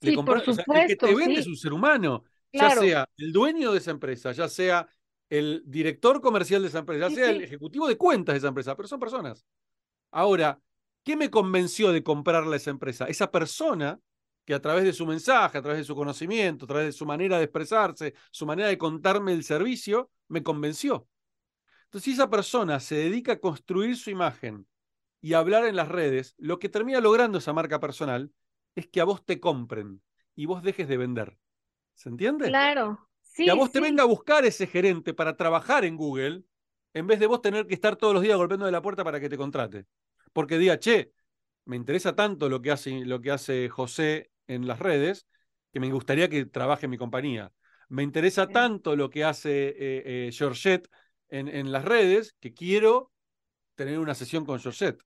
Le 0.00 0.12
Sí, 0.12 0.16
por 0.24 0.24
comprás, 0.26 0.48
o 0.48 0.52
sea, 0.52 0.64
el 0.70 0.84
que 0.86 0.96
te 0.96 1.08
supuesto, 1.08 1.16
vende 1.16 1.34
sí, 1.34 1.40
es 1.40 1.46
un 1.48 1.56
ser 1.56 1.72
humano, 1.72 2.24
ya 2.52 2.70
sea 2.70 3.08
el 3.16 3.32
dueño 3.32 3.72
de 3.72 3.78
esa 3.78 3.90
empresa, 3.90 4.32
ya 4.32 4.48
sea 4.48 4.88
el 5.28 5.62
director 5.66 6.20
comercial 6.20 6.62
de 6.62 6.68
esa 6.68 6.78
empresa, 6.78 7.08
ya 7.08 7.10
sí, 7.10 7.16
sea 7.16 7.30
el 7.30 7.42
ejecutivo 7.42 7.88
de 7.88 7.96
cuentas 7.98 8.34
de 8.34 8.38
esa 8.38 8.48
empresa, 8.48 8.76
pero 8.76 8.88
son 8.88 9.00
personas. 9.00 9.44
Ahora, 10.12 10.60
¿qué 11.02 11.16
me 11.16 11.30
convenció 11.30 11.92
de 11.92 12.02
comprarle 12.04 12.54
a 12.54 12.56
esa 12.58 12.70
empresa? 12.70 13.06
Esa 13.06 13.30
persona 13.30 14.00
que 14.44 14.54
a 14.54 14.60
través 14.62 14.84
de 14.84 14.92
su 14.92 15.06
mensaje, 15.06 15.58
a 15.58 15.62
través 15.62 15.78
de 15.80 15.84
su 15.84 15.94
conocimiento, 15.96 16.64
a 16.64 16.68
través 16.68 16.86
de 16.86 16.92
su 16.92 17.04
manera 17.06 17.38
de 17.38 17.44
expresarse, 17.44 18.14
su 18.30 18.46
manera 18.46 18.68
de 18.68 18.78
contarme 18.78 19.32
el 19.32 19.44
servicio, 19.44 20.10
me 20.28 20.42
convenció. 20.42 21.08
Entonces, 21.88 22.04
si 22.04 22.12
esa 22.12 22.30
persona 22.30 22.80
se 22.80 22.96
dedica 22.96 23.32
a 23.34 23.40
construir 23.40 23.96
su 23.96 24.10
imagen 24.10 24.66
y 25.20 25.34
a 25.34 25.38
hablar 25.40 25.66
en 25.66 25.76
las 25.76 25.88
redes, 25.88 26.34
lo 26.38 26.58
que 26.58 26.68
termina 26.68 27.00
logrando 27.00 27.38
esa 27.38 27.52
marca 27.54 27.80
personal 27.80 28.32
es 28.76 28.88
que 28.88 29.00
a 29.00 29.04
vos 29.04 29.24
te 29.24 29.40
compren 29.40 30.02
y 30.36 30.46
vos 30.46 30.62
dejes 30.62 30.88
de 30.88 30.96
vender. 30.98 31.38
¿Se 31.94 32.08
entiende? 32.10 32.60
claro, 32.60 32.98
Que 33.42 33.50
a 33.50 33.54
sí, 33.54 33.60
vos 33.60 33.70
te 33.72 33.80
sí, 33.80 33.80
venga 33.80 34.02
a 34.02 34.06
buscar 34.06 34.44
ese 34.44 34.66
gerente 34.66 35.14
para 35.14 35.36
trabajar 35.36 35.84
en 35.84 35.96
Google, 35.96 36.44
en 36.94 37.06
vez 37.06 37.20
de 37.20 37.26
vos 37.26 37.40
tener 37.42 37.66
que 37.66 37.74
estar 37.74 37.96
todos 37.96 38.14
los 38.14 38.22
días 38.22 38.36
golpeando 38.36 38.66
de 38.66 38.72
la 38.72 38.82
puerta 38.82 39.04
para 39.04 39.20
que 39.20 39.28
te 39.28 39.36
contrate. 39.38 39.86
Porque 40.32 40.58
diga, 40.58 40.78
che, 40.78 41.12
me 41.64 41.76
interesa 41.76 42.14
tanto 42.14 42.48
lo 42.48 42.60
que 42.62 42.70
hace, 42.70 43.04
lo 43.04 43.20
que 43.20 43.30
hace 43.30 43.68
José 43.68 44.30
en 44.46 44.66
las 44.66 44.78
redes, 44.78 45.26
que 45.72 45.80
me 45.80 45.90
gustaría 45.92 46.28
que 46.28 46.46
trabaje 46.46 46.86
en 46.86 46.90
mi 46.90 46.98
compañía. 46.98 47.52
Me 47.88 48.02
interesa 48.02 48.50
Sí. 48.50 48.52
tanto 48.52 48.96
lo 48.96 49.10
que 49.10 49.24
hace 49.24 49.68
eh, 49.68 50.28
eh, 50.28 50.30
Georgette 50.32 50.88
en, 51.30 51.48
en 51.48 51.72
las 51.72 51.84
redes, 51.84 52.36
que 52.40 52.54
quiero 52.54 53.12
tener 53.74 53.98
una 53.98 54.14
sesión 54.14 54.44
con 54.46 54.60
Georgette. 54.60 55.02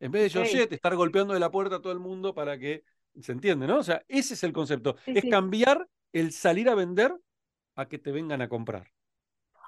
En 0.00 0.12
vez 0.12 0.22
de 0.24 0.30
Georgette, 0.30 0.72
estar 0.72 0.96
golpeando 0.96 1.34
de 1.34 1.40
la 1.40 1.50
puerta 1.50 1.76
a 1.76 1.82
todo 1.82 1.92
el 1.92 2.00
mundo 2.00 2.34
para 2.34 2.58
que. 2.58 2.84
¿Se 3.20 3.32
entiende, 3.32 3.66
no? 3.66 3.78
O 3.78 3.82
sea, 3.82 4.02
ese 4.08 4.34
es 4.34 4.44
el 4.44 4.52
concepto. 4.52 4.96
sí, 5.04 5.14
Es 5.14 5.26
sí. 5.26 5.28
cambiar 5.28 5.88
el 6.12 6.32
salir 6.32 6.68
a 6.70 6.74
vender 6.74 7.14
a 7.76 7.88
que 7.88 7.98
te 7.98 8.12
vengan 8.12 8.42
a 8.42 8.48
comprar. 8.48 8.90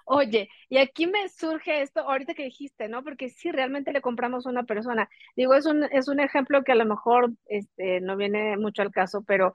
Oye, 0.07 0.51
y 0.69 0.77
aquí 0.79 1.07
me 1.07 1.29
surge 1.31 1.81
esto, 1.83 2.01
ahorita 2.01 2.35
que 2.35 2.45
dijiste, 2.45 2.89
¿no? 2.89 3.03
Porque 3.03 3.31
sí, 3.31 3.51
realmente 3.51 3.93
le 3.93 4.03
compramos 4.03 4.47
a 4.47 4.51
una 4.51 4.65
persona. 4.65 5.09
Digo, 5.35 5.55
es 5.55 5.65
un, 5.67 5.85
es 5.85 6.09
un 6.09 6.21
ejemplo 6.21 6.63
que 6.63 6.73
a 6.73 6.75
lo 6.75 6.85
mejor 6.85 7.33
este, 7.47 8.01
no 8.03 8.17
viene 8.17 8.57
mucho 8.59 8.83
al 8.83 8.91
caso, 8.93 9.25
pero 9.27 9.55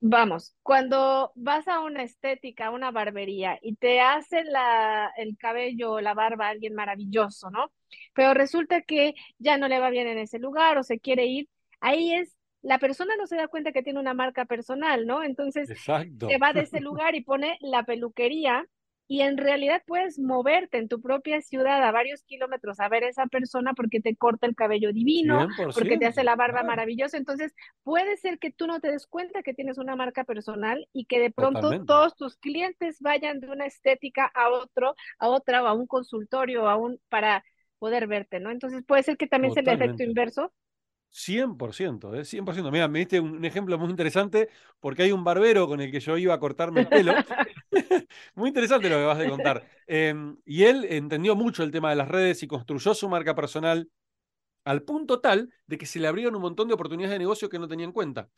vamos, 0.00 0.54
cuando 0.62 1.32
vas 1.34 1.68
a 1.68 1.80
una 1.80 2.02
estética, 2.02 2.66
a 2.66 2.70
una 2.70 2.90
barbería 2.90 3.58
y 3.62 3.76
te 3.76 4.00
hace 4.00 4.44
la, 4.44 5.12
el 5.16 5.36
cabello 5.36 5.92
o 5.92 6.00
la 6.00 6.14
barba 6.14 6.46
a 6.46 6.50
alguien 6.50 6.74
maravilloso, 6.74 7.50
¿no? 7.50 7.70
Pero 8.14 8.34
resulta 8.34 8.82
que 8.82 9.14
ya 9.38 9.58
no 9.58 9.68
le 9.68 9.78
va 9.78 9.90
bien 9.90 10.06
en 10.06 10.18
ese 10.18 10.38
lugar 10.38 10.78
o 10.78 10.82
se 10.82 10.98
quiere 10.98 11.26
ir, 11.26 11.48
ahí 11.80 12.14
es 12.14 12.36
la 12.62 12.78
persona 12.78 13.16
no 13.16 13.26
se 13.26 13.36
da 13.36 13.48
cuenta 13.48 13.72
que 13.72 13.82
tiene 13.82 14.00
una 14.00 14.14
marca 14.14 14.44
personal, 14.44 15.06
¿no? 15.06 15.22
Entonces 15.22 15.68
se 15.68 16.38
va 16.38 16.52
de 16.52 16.60
ese 16.60 16.80
lugar 16.80 17.14
y 17.14 17.22
pone 17.22 17.56
la 17.60 17.84
peluquería 17.84 18.66
y 19.10 19.22
en 19.22 19.38
realidad 19.38 19.82
puedes 19.88 20.20
moverte 20.20 20.78
en 20.78 20.86
tu 20.86 21.00
propia 21.00 21.40
ciudad 21.40 21.82
a 21.82 21.90
varios 21.90 22.22
kilómetros 22.22 22.78
a 22.78 22.88
ver 22.88 23.02
a 23.02 23.08
esa 23.08 23.26
persona 23.26 23.72
porque 23.74 24.00
te 24.00 24.14
corta 24.14 24.46
el 24.46 24.54
cabello 24.54 24.92
divino, 24.92 25.48
porque 25.74 25.98
te 25.98 26.06
hace 26.06 26.22
la 26.22 26.36
barba 26.36 26.62
maravillosa. 26.62 27.16
Entonces, 27.16 27.52
puede 27.82 28.16
ser 28.18 28.38
que 28.38 28.52
tú 28.52 28.68
no 28.68 28.78
te 28.78 28.88
des 28.92 29.08
cuenta 29.08 29.42
que 29.42 29.52
tienes 29.52 29.78
una 29.78 29.96
marca 29.96 30.22
personal 30.22 30.86
y 30.92 31.06
que 31.06 31.18
de 31.18 31.32
pronto 31.32 31.84
todos 31.86 32.14
tus 32.14 32.36
clientes 32.36 32.98
vayan 33.00 33.40
de 33.40 33.48
una 33.48 33.66
estética 33.66 34.30
a 34.32 34.48
otro, 34.48 34.94
a 35.18 35.28
otra, 35.28 35.64
o 35.64 35.66
a 35.66 35.72
un 35.72 35.88
consultorio, 35.88 36.68
a 36.68 36.76
un 36.76 37.00
para 37.08 37.42
poder 37.80 38.06
verte, 38.06 38.38
¿no? 38.38 38.52
Entonces, 38.52 38.84
puede 38.86 39.02
ser 39.02 39.16
que 39.16 39.26
también 39.26 39.52
sea 39.52 39.64
el 39.64 39.70
efecto 39.70 40.04
inverso 40.04 40.52
100%, 41.10 42.14
¿eh? 42.14 42.24
100%. 42.24 42.70
Mira, 42.70 42.88
me 42.88 43.00
diste 43.00 43.20
un, 43.20 43.44
ejemplo 43.44 43.78
muy 43.78 43.90
interesante 43.90 44.48
porque 44.78 45.02
hay 45.02 45.12
un 45.12 45.24
barbero 45.24 45.66
con 45.66 45.80
el 45.80 45.90
que 45.90 46.00
yo 46.00 46.16
iba 46.16 46.34
a 46.34 46.40
cortarme 46.40 46.82
el 46.82 46.88
pelo. 46.88 47.12
muy 48.34 48.48
interesante 48.48 48.88
lo 48.88 48.96
que 48.96 49.04
vas 49.04 49.18
a 49.18 49.28
contar. 49.28 49.68
Em, 49.86 50.36
y 50.44 50.64
él 50.64 50.86
entendió 50.88 51.34
mucho 51.34 51.62
el 51.62 51.70
tema 51.70 51.90
de 51.90 51.96
las 51.96 52.08
redes 52.08 52.42
y 52.42 52.46
construyó 52.46 52.94
su 52.94 53.08
marca 53.08 53.34
personal 53.34 53.90
al 54.64 54.82
punto 54.82 55.20
tal 55.20 55.52
de 55.66 55.78
que 55.78 55.86
se 55.86 55.98
le 55.98 56.08
abrieron 56.08 56.36
un 56.36 56.42
montón 56.42 56.68
de 56.68 56.74
oportunidades 56.74 57.12
de 57.12 57.18
negocio 57.18 57.48
que 57.48 57.58
no 57.58 57.68
tenía 57.68 57.86
en 57.86 57.92
cuenta. 57.92 58.28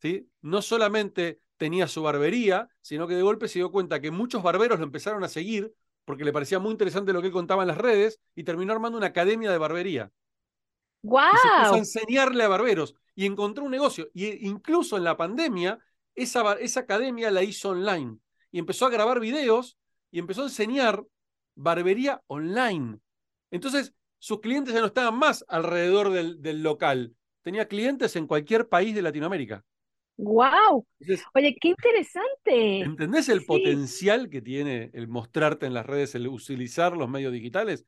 ¿sí? 0.00 0.28
No 0.42 0.62
solamente 0.62 1.40
tenía 1.56 1.88
su 1.88 2.02
barbería, 2.02 2.68
sino 2.80 3.06
que 3.08 3.14
de 3.14 3.22
golpe 3.22 3.48
se 3.48 3.58
dio 3.58 3.70
cuenta 3.70 4.00
que 4.00 4.10
muchos 4.10 4.42
barberos 4.42 4.78
lo 4.78 4.84
empezaron 4.84 5.24
a 5.24 5.28
seguir 5.28 5.72
porque 6.04 6.24
le 6.24 6.32
parecía 6.32 6.58
muy 6.58 6.72
interesante 6.72 7.12
lo 7.12 7.20
que 7.20 7.26
él 7.26 7.32
contaba 7.32 7.62
en 7.62 7.68
las 7.68 7.78
redes 7.78 8.20
y 8.34 8.44
terminó 8.44 8.72
armando 8.72 8.96
una 8.96 9.08
academia 9.08 9.50
de 9.50 9.58
barbería. 9.58 10.10
¡Wow! 11.02 11.22
Y 11.32 11.38
se 11.38 11.48
puso 11.60 11.74
a 11.74 11.78
enseñarle 11.78 12.44
a 12.44 12.48
barberos 12.48 12.94
y 13.14 13.26
encontró 13.26 13.64
un 13.64 13.70
negocio. 13.70 14.08
Y 14.14 14.46
incluso 14.46 14.96
en 14.96 15.04
la 15.04 15.16
pandemia, 15.16 15.78
esa, 16.14 16.54
esa 16.54 16.80
academia 16.80 17.30
la 17.30 17.42
hizo 17.42 17.70
online 17.70 18.18
y 18.50 18.58
empezó 18.58 18.86
a 18.86 18.90
grabar 18.90 19.20
videos 19.20 19.78
y 20.10 20.18
empezó 20.18 20.42
a 20.42 20.46
enseñar 20.46 21.04
barbería 21.54 22.22
online. 22.26 22.98
Entonces, 23.50 23.94
sus 24.18 24.40
clientes 24.40 24.74
ya 24.74 24.80
no 24.80 24.86
estaban 24.86 25.18
más 25.18 25.44
alrededor 25.48 26.10
del, 26.10 26.42
del 26.42 26.62
local. 26.62 27.14
Tenía 27.42 27.68
clientes 27.68 28.16
en 28.16 28.26
cualquier 28.26 28.68
país 28.68 28.94
de 28.94 29.02
Latinoamérica. 29.02 29.64
¡Wow! 30.18 30.84
Oye, 31.34 31.56
qué 31.60 31.68
interesante. 31.68 32.80
¿Entendés 32.80 33.28
el 33.28 33.44
potencial 33.44 34.28
que 34.28 34.42
tiene 34.42 34.90
el 34.92 35.06
mostrarte 35.06 35.66
en 35.66 35.74
las 35.74 35.86
redes, 35.86 36.16
el 36.16 36.26
utilizar 36.26 36.96
los 36.96 37.08
medios 37.08 37.32
digitales? 37.32 37.86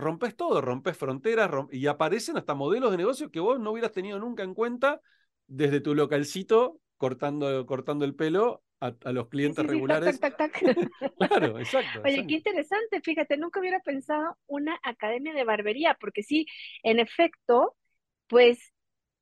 Rompes 0.00 0.36
todo, 0.36 0.60
rompes 0.60 0.96
fronteras 0.96 1.50
y 1.70 1.86
aparecen 1.86 2.36
hasta 2.36 2.54
modelos 2.54 2.90
de 2.90 2.96
negocio 2.96 3.30
que 3.30 3.40
vos 3.40 3.60
no 3.60 3.72
hubieras 3.72 3.92
tenido 3.92 4.18
nunca 4.18 4.42
en 4.42 4.54
cuenta 4.54 5.00
desde 5.46 5.80
tu 5.80 5.94
localcito 5.94 6.80
cortando, 6.96 7.66
cortando 7.66 8.04
el 8.04 8.14
pelo 8.14 8.62
a, 8.80 9.12
los 9.12 9.28
clientes 9.28 9.64
regulares. 9.64 10.18
claro, 11.18 11.58
exacto. 11.58 12.02
Oye, 12.04 12.26
qué 12.26 12.34
interesante, 12.34 13.00
fíjate, 13.02 13.36
nunca 13.36 13.60
hubiera 13.60 13.80
pensado 13.80 14.36
una 14.46 14.78
academia 14.82 15.34
de 15.34 15.44
barbería, 15.44 15.96
porque 16.00 16.22
sí, 16.22 16.46
en 16.82 16.98
efecto, 16.98 17.76
pues 18.26 18.72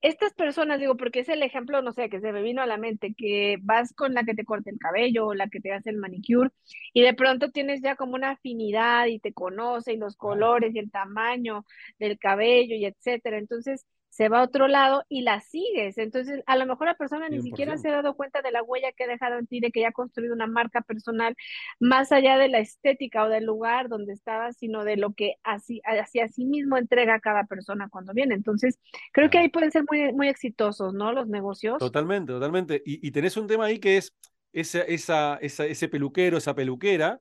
estas 0.01 0.33
personas, 0.35 0.79
digo, 0.79 0.97
porque 0.97 1.21
es 1.21 1.29
el 1.29 1.43
ejemplo, 1.43 1.83
no 1.83 1.93
sé, 1.93 2.09
que 2.09 2.21
se 2.21 2.33
me 2.33 2.43
vino 2.43 2.63
a 2.63 2.67
la 2.67 2.77
mente, 2.77 3.15
que 3.17 3.59
vas 3.63 3.93
con 3.95 4.15
la 4.15 4.25
que 4.25 4.35
te 4.35 4.45
corta 4.45 4.71
el 4.71 4.79
cabello 4.79 5.27
o 5.27 5.35
la 5.35 5.49
que 5.49 5.61
te 5.61 5.73
hace 5.73 5.91
el 5.91 5.97
manicure 5.97 6.51
y 6.93 7.03
de 7.03 7.15
pronto 7.15 7.51
tienes 7.51 7.83
ya 7.83 7.97
como 7.97 8.15
una 8.15 8.31
afinidad 8.31 9.07
y 9.07 9.19
te 9.21 9.33
conoce 9.33 9.93
y 9.95 9.97
los 9.97 10.17
colores 10.17 10.75
y 10.75 10.79
el 10.79 10.91
tamaño 10.91 11.65
del 11.99 12.19
cabello 12.19 12.77
y 12.77 12.87
etcétera. 12.87 13.39
Entonces, 13.39 13.85
se 14.09 14.29
va 14.29 14.41
a 14.41 14.45
otro 14.45 14.69
lado 14.69 15.05
y 15.09 15.23
la 15.23 15.41
sigues. 15.41 15.99
Entonces, 15.99 16.43
a 16.47 16.57
lo 16.57 16.67
mejor 16.67 16.87
la 16.87 16.97
persona 16.97 17.29
ni 17.29 17.41
siquiera 17.41 17.77
se 17.77 17.89
ha 17.89 17.93
dado 17.93 18.17
cuenta 18.17 18.43
de 18.43 18.51
la 18.51 18.63
huella 18.63 18.93
que 18.93 19.05
ha 19.05 19.07
dejado 19.07 19.39
en 19.39 19.47
ti, 19.47 19.61
de 19.61 19.71
que 19.71 19.81
ya 19.81 19.89
ha 19.89 19.93
construido 19.93 20.35
una 20.35 20.47
marca 20.47 20.81
personal 20.81 21.37
más 21.79 22.11
allá 22.13 22.39
de 22.39 22.49
la 22.49 22.59
estética 22.59 23.25
o 23.25 23.29
del 23.29 23.45
lugar 23.45 23.89
donde 23.89 24.13
estaba, 24.13 24.53
sino 24.53 24.85
de 24.85 24.97
lo 24.97 25.13
que 25.15 25.35
así, 25.45 25.81
hacia 25.85 26.29
sí 26.29 26.45
mismo 26.47 26.77
entrega 26.77 27.15
a 27.15 27.21
cada 27.21 27.45
persona 27.45 27.89
cuando 27.91 28.13
viene. 28.15 28.35
Entonces, 28.35 28.79
creo 29.13 29.31
que 29.31 29.39
ahí 29.39 29.49
pueden 29.49 29.71
ser 29.71 29.85
muy, 29.91 30.13
muy 30.13 30.29
exitosos, 30.29 30.95
¿no? 30.95 31.13
Los 31.13 31.29
negocios. 31.29 31.79
Totalmente, 31.79 32.33
totalmente. 32.33 32.83
Y, 32.85 33.07
y 33.07 33.11
tenés 33.11 33.37
un 33.37 33.47
tema 33.47 33.67
ahí 33.67 33.79
que 33.79 33.99
es 33.99 34.15
esa, 34.53 34.83
esa, 34.83 35.37
esa, 35.37 35.67
ese 35.67 35.89
peluquero, 35.89 36.39
esa 36.39 36.55
peluquera, 36.55 37.21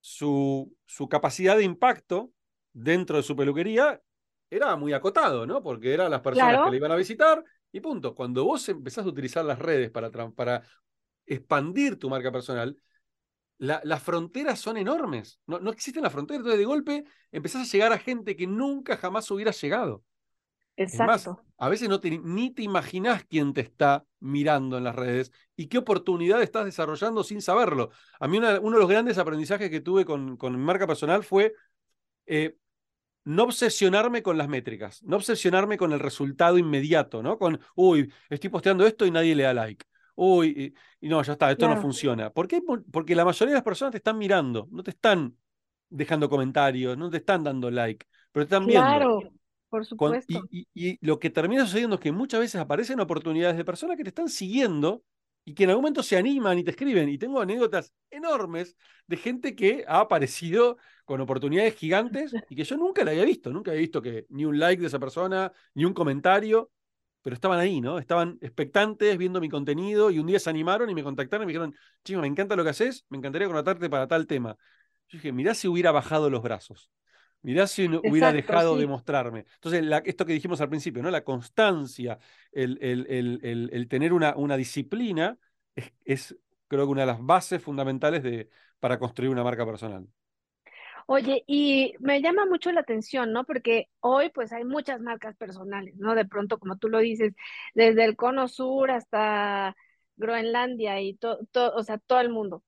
su, 0.00 0.74
su 0.86 1.08
capacidad 1.08 1.56
de 1.56 1.64
impacto 1.64 2.32
dentro 2.72 3.16
de 3.16 3.22
su 3.22 3.36
peluquería 3.36 4.00
era 4.50 4.76
muy 4.76 4.92
acotado, 4.92 5.46
¿no? 5.46 5.62
Porque 5.62 5.92
eran 5.92 6.10
las 6.10 6.20
personas 6.20 6.64
que 6.64 6.70
le 6.70 6.76
iban 6.76 6.92
a 6.92 6.96
visitar 6.96 7.44
y 7.72 7.80
punto. 7.80 8.14
Cuando 8.14 8.44
vos 8.44 8.68
empezás 8.68 9.04
a 9.04 9.08
utilizar 9.08 9.44
las 9.44 9.58
redes 9.58 9.90
para, 9.90 10.10
para 10.10 10.62
expandir 11.26 11.98
tu 11.98 12.08
marca 12.08 12.32
personal, 12.32 12.76
las 13.58 14.02
fronteras 14.02 14.60
son 14.60 14.76
enormes. 14.76 15.40
No, 15.46 15.58
no 15.58 15.70
existen 15.70 16.02
las 16.02 16.12
fronteras. 16.12 16.40
Entonces, 16.40 16.58
de 16.58 16.64
golpe, 16.64 17.04
empezás 17.32 17.68
a 17.68 17.72
llegar 17.72 17.92
a 17.92 17.98
gente 17.98 18.36
que 18.36 18.46
nunca 18.46 18.96
jamás 18.96 19.30
hubiera 19.30 19.50
llegado. 19.50 20.04
Exacto. 20.80 21.42
a 21.56 21.68
veces 21.68 21.88
no 21.88 21.98
ni 22.22 22.50
te 22.50 22.62
imaginás 22.62 23.24
quién 23.24 23.52
te 23.52 23.62
está 23.62 24.06
mirando 24.20 24.78
en 24.78 24.84
las 24.84 24.94
redes 24.94 25.32
y 25.56 25.66
qué 25.66 25.78
oportunidad 25.78 26.40
estás 26.40 26.66
desarrollando 26.66 27.24
sin 27.24 27.42
saberlo. 27.42 27.90
A 28.20 28.28
mí 28.28 28.38
uno 28.38 28.48
de 28.52 28.60
los 28.60 28.88
grandes 28.88 29.18
aprendizajes 29.18 29.70
que 29.70 29.80
tuve 29.80 30.04
con, 30.04 30.36
con 30.36 30.52
mi 30.52 30.62
marca 30.62 30.86
personal 30.86 31.24
fue 31.24 31.52
eh, 32.26 32.56
no 33.28 33.42
obsesionarme 33.42 34.22
con 34.22 34.38
las 34.38 34.48
métricas, 34.48 35.02
no 35.02 35.16
obsesionarme 35.16 35.76
con 35.76 35.92
el 35.92 36.00
resultado 36.00 36.56
inmediato, 36.56 37.22
¿no? 37.22 37.36
Con, 37.36 37.60
uy, 37.74 38.10
estoy 38.30 38.48
posteando 38.48 38.86
esto 38.86 39.04
y 39.04 39.10
nadie 39.10 39.34
le 39.34 39.42
da 39.42 39.52
like. 39.52 39.84
Uy, 40.14 40.74
y, 40.98 41.08
no, 41.10 41.22
ya 41.22 41.34
está, 41.34 41.50
esto 41.50 41.68
no 41.68 41.78
funciona. 41.78 42.30
¿Por 42.30 42.48
qué? 42.48 42.62
Porque 42.90 43.14
la 43.14 43.26
mayoría 43.26 43.52
de 43.52 43.58
las 43.58 43.64
personas 43.64 43.92
te 43.92 43.98
están 43.98 44.16
mirando, 44.16 44.66
no 44.70 44.82
te 44.82 44.92
están 44.92 45.36
dejando 45.90 46.30
comentarios, 46.30 46.96
no 46.96 47.10
te 47.10 47.18
están 47.18 47.44
dando 47.44 47.70
like, 47.70 48.06
pero 48.32 48.46
te 48.46 48.54
están 48.54 48.66
viendo. 48.66 48.86
Claro, 48.86 49.20
por 49.68 49.84
supuesto. 49.84 50.42
y, 50.50 50.66
y, 50.72 51.06
lo 51.06 51.18
que 51.18 51.28
termina 51.28 51.66
sucediendo 51.66 51.96
es 51.96 52.00
que 52.00 52.12
muchas 52.12 52.40
veces 52.40 52.58
aparecen 52.58 52.98
oportunidades 52.98 53.58
de 53.58 53.64
personas 53.66 53.98
que 53.98 54.04
te 54.04 54.08
están 54.08 54.30
siguiendo 54.30 55.04
y 55.48 55.54
que 55.54 55.64
en 55.64 55.70
algún 55.70 55.84
momento 55.84 56.02
se 56.02 56.18
animan 56.18 56.58
y 56.58 56.64
te 56.64 56.72
escriben. 56.72 57.08
Y 57.08 57.16
tengo 57.16 57.40
anécdotas 57.40 57.94
enormes 58.10 58.76
de 59.06 59.16
gente 59.16 59.56
que 59.56 59.82
ha 59.88 60.00
aparecido 60.00 60.76
con 61.06 61.22
oportunidades 61.22 61.74
gigantes 61.74 62.34
y 62.50 62.54
que 62.54 62.64
yo 62.64 62.76
nunca 62.76 63.02
la 63.02 63.12
había 63.12 63.24
visto, 63.24 63.50
nunca 63.50 63.70
había 63.70 63.80
visto 63.80 64.02
que 64.02 64.26
ni 64.28 64.44
un 64.44 64.58
like 64.58 64.78
de 64.82 64.88
esa 64.88 64.98
persona, 64.98 65.50
ni 65.72 65.86
un 65.86 65.94
comentario, 65.94 66.70
pero 67.22 67.32
estaban 67.32 67.58
ahí, 67.60 67.80
¿no? 67.80 67.98
Estaban 67.98 68.36
expectantes 68.42 69.16
viendo 69.16 69.40
mi 69.40 69.48
contenido 69.48 70.10
y 70.10 70.18
un 70.18 70.26
día 70.26 70.38
se 70.38 70.50
animaron 70.50 70.90
y 70.90 70.94
me 70.94 71.02
contactaron 71.02 71.44
y 71.44 71.46
me 71.46 71.52
dijeron, 71.52 71.74
chico, 72.04 72.20
me 72.20 72.26
encanta 72.26 72.54
lo 72.54 72.62
que 72.62 72.70
haces, 72.70 73.06
me 73.08 73.16
encantaría 73.16 73.48
contratarte 73.48 73.88
para 73.88 74.06
tal 74.06 74.26
tema. 74.26 74.54
Yo 75.08 75.16
dije, 75.16 75.32
mirá 75.32 75.54
si 75.54 75.66
hubiera 75.66 75.92
bajado 75.92 76.28
los 76.28 76.42
brazos. 76.42 76.90
Mirá 77.42 77.66
si 77.66 77.86
hubiera 77.86 78.32
dejado 78.32 78.76
de 78.76 78.86
mostrarme. 78.86 79.44
Entonces, 79.54 79.84
esto 80.04 80.26
que 80.26 80.32
dijimos 80.32 80.60
al 80.60 80.68
principio, 80.68 81.02
¿no? 81.02 81.10
La 81.10 81.24
constancia, 81.24 82.18
el, 82.52 82.78
el, 82.80 83.70
el, 83.72 83.88
tener 83.88 84.12
una, 84.12 84.36
una 84.36 84.56
disciplina 84.56 85.38
es, 85.74 85.92
es, 86.04 86.36
creo 86.66 86.84
que 86.84 86.92
una 86.92 87.02
de 87.02 87.06
las 87.06 87.24
bases 87.24 87.62
fundamentales 87.62 88.22
de, 88.22 88.50
para 88.80 88.98
construir 88.98 89.30
una 89.30 89.44
marca 89.44 89.64
personal. 89.64 90.06
Oye, 91.06 91.42
y 91.46 91.94
me 92.00 92.20
llama 92.20 92.44
mucho 92.44 92.70
la 92.70 92.80
atención, 92.80 93.32
¿no? 93.32 93.44
Porque 93.44 93.88
hoy 94.00 94.28
pues 94.28 94.52
hay 94.52 94.64
muchas 94.64 95.00
marcas 95.00 95.34
personales, 95.36 95.96
¿no? 95.96 96.14
De 96.14 96.26
pronto, 96.26 96.58
como 96.58 96.76
tú 96.76 96.88
lo 96.88 96.98
dices, 96.98 97.34
desde 97.72 98.04
el 98.04 98.14
Cono 98.14 98.46
Sur 98.46 98.90
hasta 98.90 99.74
Groenlandia 100.16 101.00
y 101.00 101.14
todo, 101.14 101.38
o 101.74 101.82
sea, 101.82 101.96
todo 101.98 102.20
el 102.20 102.28
mundo. 102.28 102.62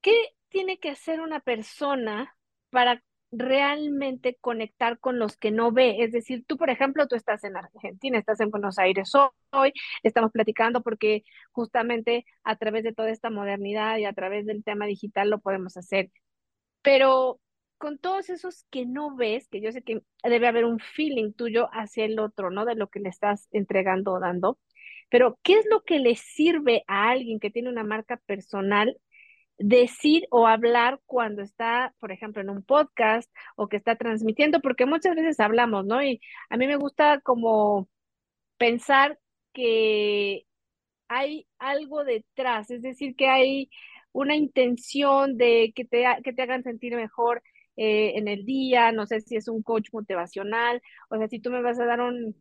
¿Qué 0.00 0.12
tiene 0.48 0.78
que 0.78 0.90
hacer 0.90 1.20
una 1.20 1.40
persona 1.40 2.34
para 2.70 3.02
realmente 3.30 4.36
conectar 4.40 4.98
con 4.98 5.18
los 5.18 5.36
que 5.36 5.50
no 5.50 5.72
ve. 5.72 6.02
Es 6.02 6.12
decir, 6.12 6.44
tú, 6.46 6.56
por 6.56 6.70
ejemplo, 6.70 7.06
tú 7.08 7.16
estás 7.16 7.44
en 7.44 7.56
Argentina, 7.56 8.18
estás 8.18 8.40
en 8.40 8.50
Buenos 8.50 8.78
Aires 8.78 9.12
hoy, 9.52 9.72
estamos 10.02 10.32
platicando 10.32 10.82
porque 10.82 11.24
justamente 11.52 12.24
a 12.44 12.56
través 12.56 12.84
de 12.84 12.94
toda 12.94 13.10
esta 13.10 13.30
modernidad 13.30 13.98
y 13.98 14.04
a 14.04 14.12
través 14.12 14.46
del 14.46 14.64
tema 14.64 14.86
digital 14.86 15.30
lo 15.30 15.40
podemos 15.40 15.76
hacer. 15.76 16.10
Pero 16.82 17.40
con 17.78 17.98
todos 17.98 18.30
esos 18.30 18.64
que 18.70 18.86
no 18.86 19.16
ves, 19.16 19.48
que 19.48 19.60
yo 19.60 19.72
sé 19.72 19.82
que 19.82 20.02
debe 20.24 20.48
haber 20.48 20.64
un 20.64 20.80
feeling 20.80 21.32
tuyo 21.32 21.68
hacia 21.72 22.04
el 22.04 22.18
otro, 22.18 22.50
¿no? 22.50 22.64
De 22.64 22.74
lo 22.74 22.88
que 22.88 23.00
le 23.00 23.08
estás 23.08 23.48
entregando 23.52 24.12
o 24.12 24.20
dando. 24.20 24.58
Pero, 25.10 25.38
¿qué 25.42 25.54
es 25.54 25.66
lo 25.70 25.82
que 25.82 25.98
le 26.00 26.16
sirve 26.16 26.84
a 26.86 27.10
alguien 27.10 27.40
que 27.40 27.50
tiene 27.50 27.70
una 27.70 27.84
marca 27.84 28.18
personal 28.26 28.98
decir 29.58 30.26
o 30.30 30.46
hablar 30.46 31.00
cuando 31.06 31.42
está, 31.42 31.94
por 32.00 32.12
ejemplo, 32.12 32.42
en 32.42 32.50
un 32.50 32.62
podcast 32.62 33.30
o 33.56 33.68
que 33.68 33.76
está 33.76 33.96
transmitiendo, 33.96 34.60
porque 34.60 34.86
muchas 34.86 35.16
veces 35.16 35.40
hablamos, 35.40 35.86
¿no? 35.86 36.02
Y 36.02 36.20
a 36.50 36.56
mí 36.56 36.66
me 36.66 36.76
gusta 36.76 37.20
como 37.20 37.88
pensar 38.58 39.18
que 39.52 40.46
hay 41.08 41.48
algo 41.58 42.04
detrás, 42.04 42.70
es 42.70 42.82
decir, 42.82 43.16
que 43.16 43.28
hay 43.28 43.70
una 44.12 44.36
intención 44.36 45.36
de 45.38 45.72
que 45.74 45.84
te, 45.84 46.04
que 46.24 46.32
te 46.32 46.42
hagan 46.42 46.62
sentir 46.64 46.94
mejor 46.96 47.42
eh, 47.76 48.14
en 48.16 48.28
el 48.28 48.44
día, 48.44 48.92
no 48.92 49.06
sé 49.06 49.20
si 49.20 49.36
es 49.36 49.48
un 49.48 49.62
coach 49.62 49.88
motivacional, 49.92 50.82
o 51.10 51.16
sea, 51.18 51.28
si 51.28 51.40
tú 51.40 51.50
me 51.50 51.62
vas 51.62 51.78
a 51.80 51.86
dar 51.86 52.00
un, 52.00 52.36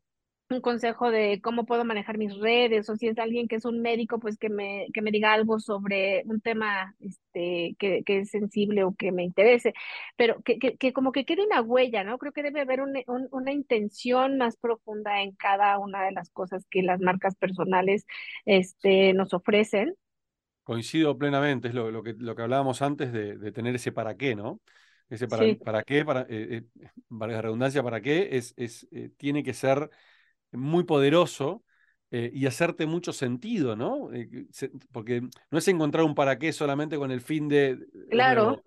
un 0.50 0.62
consejo 0.62 1.12
de 1.12 1.42
cómo 1.42 1.66
puedo 1.66 1.86
manejar 1.86 2.18
mis 2.18 2.38
redes, 2.40 2.90
o 2.90 2.96
si 2.96 3.08
es 3.08 3.18
alguien 3.20 3.48
que 3.48 3.56
es 3.58 3.66
un 3.66 3.82
médico, 3.82 4.20
pues 4.20 4.38
que 4.38 4.50
me, 4.50 4.88
que 4.94 5.02
me 5.02 5.12
diga 5.12 5.34
algo 5.34 5.60
sobre 5.60 6.24
un 6.26 6.42
tema 6.42 6.96
este, 7.00 7.76
que, 7.80 8.04
que 8.06 8.20
es 8.20 8.30
sensible 8.32 8.84
o 8.84 8.96
que 8.96 9.12
me 9.12 9.24
interese, 9.24 9.74
pero 10.16 10.42
que, 10.44 10.60
que, 10.60 10.78
que 10.78 10.94
como 10.94 11.12
que 11.12 11.26
quede 11.26 11.46
una 11.46 11.62
huella, 11.62 12.04
¿no? 12.04 12.18
Creo 12.18 12.32
que 12.34 12.44
debe 12.44 12.62
haber 12.62 12.82
un, 12.82 12.94
un, 13.08 13.28
una 13.32 13.52
intención 13.52 14.38
más 14.38 14.58
profunda 14.58 15.22
en 15.22 15.34
cada 15.36 15.78
una 15.80 16.04
de 16.06 16.12
las 16.14 16.30
cosas 16.32 16.66
que 16.70 16.82
las 16.84 17.00
marcas 17.02 17.36
personales 17.36 18.06
este, 18.46 19.14
nos 19.14 19.34
ofrecen. 19.34 19.96
Coincido 20.64 21.18
plenamente, 21.18 21.70
es 21.70 21.74
lo, 21.74 21.92
lo, 21.92 22.04
que, 22.04 22.14
lo 22.18 22.36
que 22.36 22.42
hablábamos 22.42 22.82
antes 22.82 23.14
de, 23.14 23.38
de 23.38 23.52
tener 23.54 23.74
ese 23.76 23.94
para 23.94 24.18
qué, 24.18 24.36
¿no? 24.36 24.60
Ese 25.10 25.26
para, 25.30 25.48
Sí, 25.48 25.64
para 25.64 25.82
qué, 25.84 26.04
para, 26.04 26.22
eh, 26.24 26.66
eh, 26.80 26.90
la 27.10 27.42
redundancia, 27.42 27.82
para 27.84 28.02
qué, 28.02 28.30
es, 28.34 28.54
es, 28.58 28.86
eh, 28.92 29.10
tiene 29.18 29.44
que 29.44 29.54
ser 29.54 29.90
muy 30.52 30.84
poderoso 30.84 31.64
eh, 32.12 32.32
y 32.34 32.46
hacerte 32.46 32.86
mucho 32.86 33.14
sentido, 33.14 33.76
¿no? 33.76 34.12
Eh, 34.14 34.48
se- 34.52 34.72
porque 34.92 35.22
no 35.52 35.58
es 35.58 35.68
encontrar 35.68 36.06
un 36.06 36.16
para 36.16 36.38
qué 36.40 36.54
solamente 36.54 36.98
con 36.98 37.12
el 37.12 37.22
fin 37.22 37.48
de, 37.50 37.78
claro, 38.10 38.64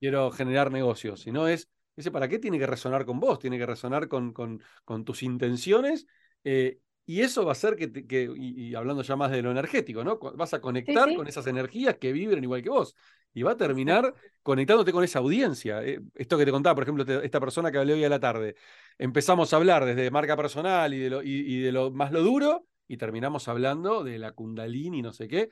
quiero 0.00 0.30
generar 0.30 0.70
negocios, 0.72 1.20
sino 1.20 1.48
es, 1.48 1.68
ese 1.96 2.10
para 2.10 2.28
qué 2.28 2.38
tiene 2.38 2.58
que 2.58 2.66
resonar 2.66 3.04
con 3.06 3.20
vos, 3.20 3.38
tiene 3.38 3.58
que 3.58 3.66
resonar 3.66 4.08
con, 4.08 4.32
con, 4.32 4.62
con 4.84 5.04
tus 5.04 5.22
intenciones. 5.22 6.06
eh, 6.44 6.78
y 7.18 7.22
eso 7.22 7.44
va 7.44 7.50
a 7.50 7.52
hacer 7.52 7.76
que, 7.76 7.88
te- 7.88 8.06
que 8.06 8.30
y, 8.36 8.68
y 8.70 8.74
hablando 8.74 9.02
ya 9.02 9.16
más 9.16 9.30
de 9.30 9.42
lo 9.42 9.50
energético, 9.50 10.04
¿no? 10.04 10.18
Vas 10.18 10.54
a 10.54 10.60
conectar 10.60 11.12
sí, 11.12 11.14
con 11.14 11.26
esas 11.28 11.46
energías 11.46 11.96
que 11.98 12.12
vibran 12.12 12.42
igual 12.44 12.62
que 12.62 12.70
vos. 12.70 12.94
Y 13.34 13.42
va 13.42 13.52
a 13.52 13.56
terminar 13.56 14.14
conectándote 14.42 14.92
con 14.92 15.04
esa 15.04 15.20
audiencia. 15.20 15.82
Eh, 15.84 16.00
esto 16.14 16.36
que 16.38 16.44
te 16.44 16.50
contaba, 16.50 16.74
por 16.74 16.84
ejemplo, 16.84 17.04
te- 17.04 17.24
esta 17.24 17.40
persona 17.40 17.70
que 17.72 17.78
hablé 17.78 17.94
hoy 17.94 18.04
a 18.04 18.08
la 18.08 18.20
tarde 18.20 18.54
empezamos 18.98 19.52
a 19.52 19.56
hablar 19.56 19.84
desde 19.84 20.10
marca 20.10 20.36
personal 20.36 20.92
y 20.94 20.98
de 21.00 21.10
lo, 21.10 21.22
y, 21.22 21.28
y 21.30 21.60
de 21.62 21.72
lo 21.72 21.90
más 21.90 22.12
lo 22.12 22.22
duro, 22.22 22.66
y 22.88 22.96
terminamos 22.96 23.48
hablando 23.48 24.04
de 24.04 24.18
la 24.18 24.32
Kundalini 24.32 24.98
y 24.98 25.02
no 25.02 25.12
sé 25.12 25.28
qué. 25.28 25.50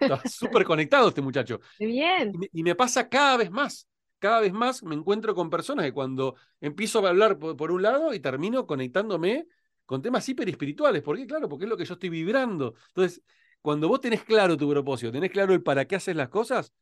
Estaba 0.00 0.24
súper 0.26 0.64
conectado 0.64 1.08
este 1.08 1.22
muchacho. 1.22 1.60
Bien, 1.78 2.32
Y 2.32 2.38
me, 2.38 2.48
y 2.52 2.62
me 2.62 2.74
pasa 2.74 3.08
cada 3.08 3.36
vez 3.36 3.50
más. 3.50 3.88
Cada 4.18 4.40
vez 4.40 4.52
más 4.52 4.82
me 4.82 4.94
encuentro 4.94 5.34
con 5.34 5.50
personas 5.50 5.84
que 5.86 5.92
cuando 5.92 6.36
empiezo 6.60 7.04
a 7.04 7.10
hablar 7.10 7.38
por, 7.38 7.56
por 7.56 7.72
un 7.72 7.82
lado 7.82 8.14
y 8.14 8.20
termino 8.20 8.66
conectándome 8.66 9.46
con 9.86 10.02
temas 10.02 10.28
hiper 10.28 10.48
espirituales. 10.48 11.02
¿Por 11.02 11.16
qué? 11.16 11.26
Claro, 11.26 11.48
porque 11.48 11.64
es 11.64 11.70
lo 11.70 11.76
que 11.76 11.84
yo 11.84 11.94
estoy 11.94 12.08
vibrando. 12.08 12.74
Entonces, 12.88 13.22
cuando 13.60 13.88
vos 13.88 14.00
tenés 14.00 14.24
claro 14.24 14.56
tu 14.56 14.68
propósito, 14.68 15.12
tenés 15.12 15.30
claro 15.30 15.54
el 15.54 15.62
para 15.62 15.84
qué 15.86 15.96
haces 15.96 16.16
las 16.16 16.28
cosas, 16.28 16.72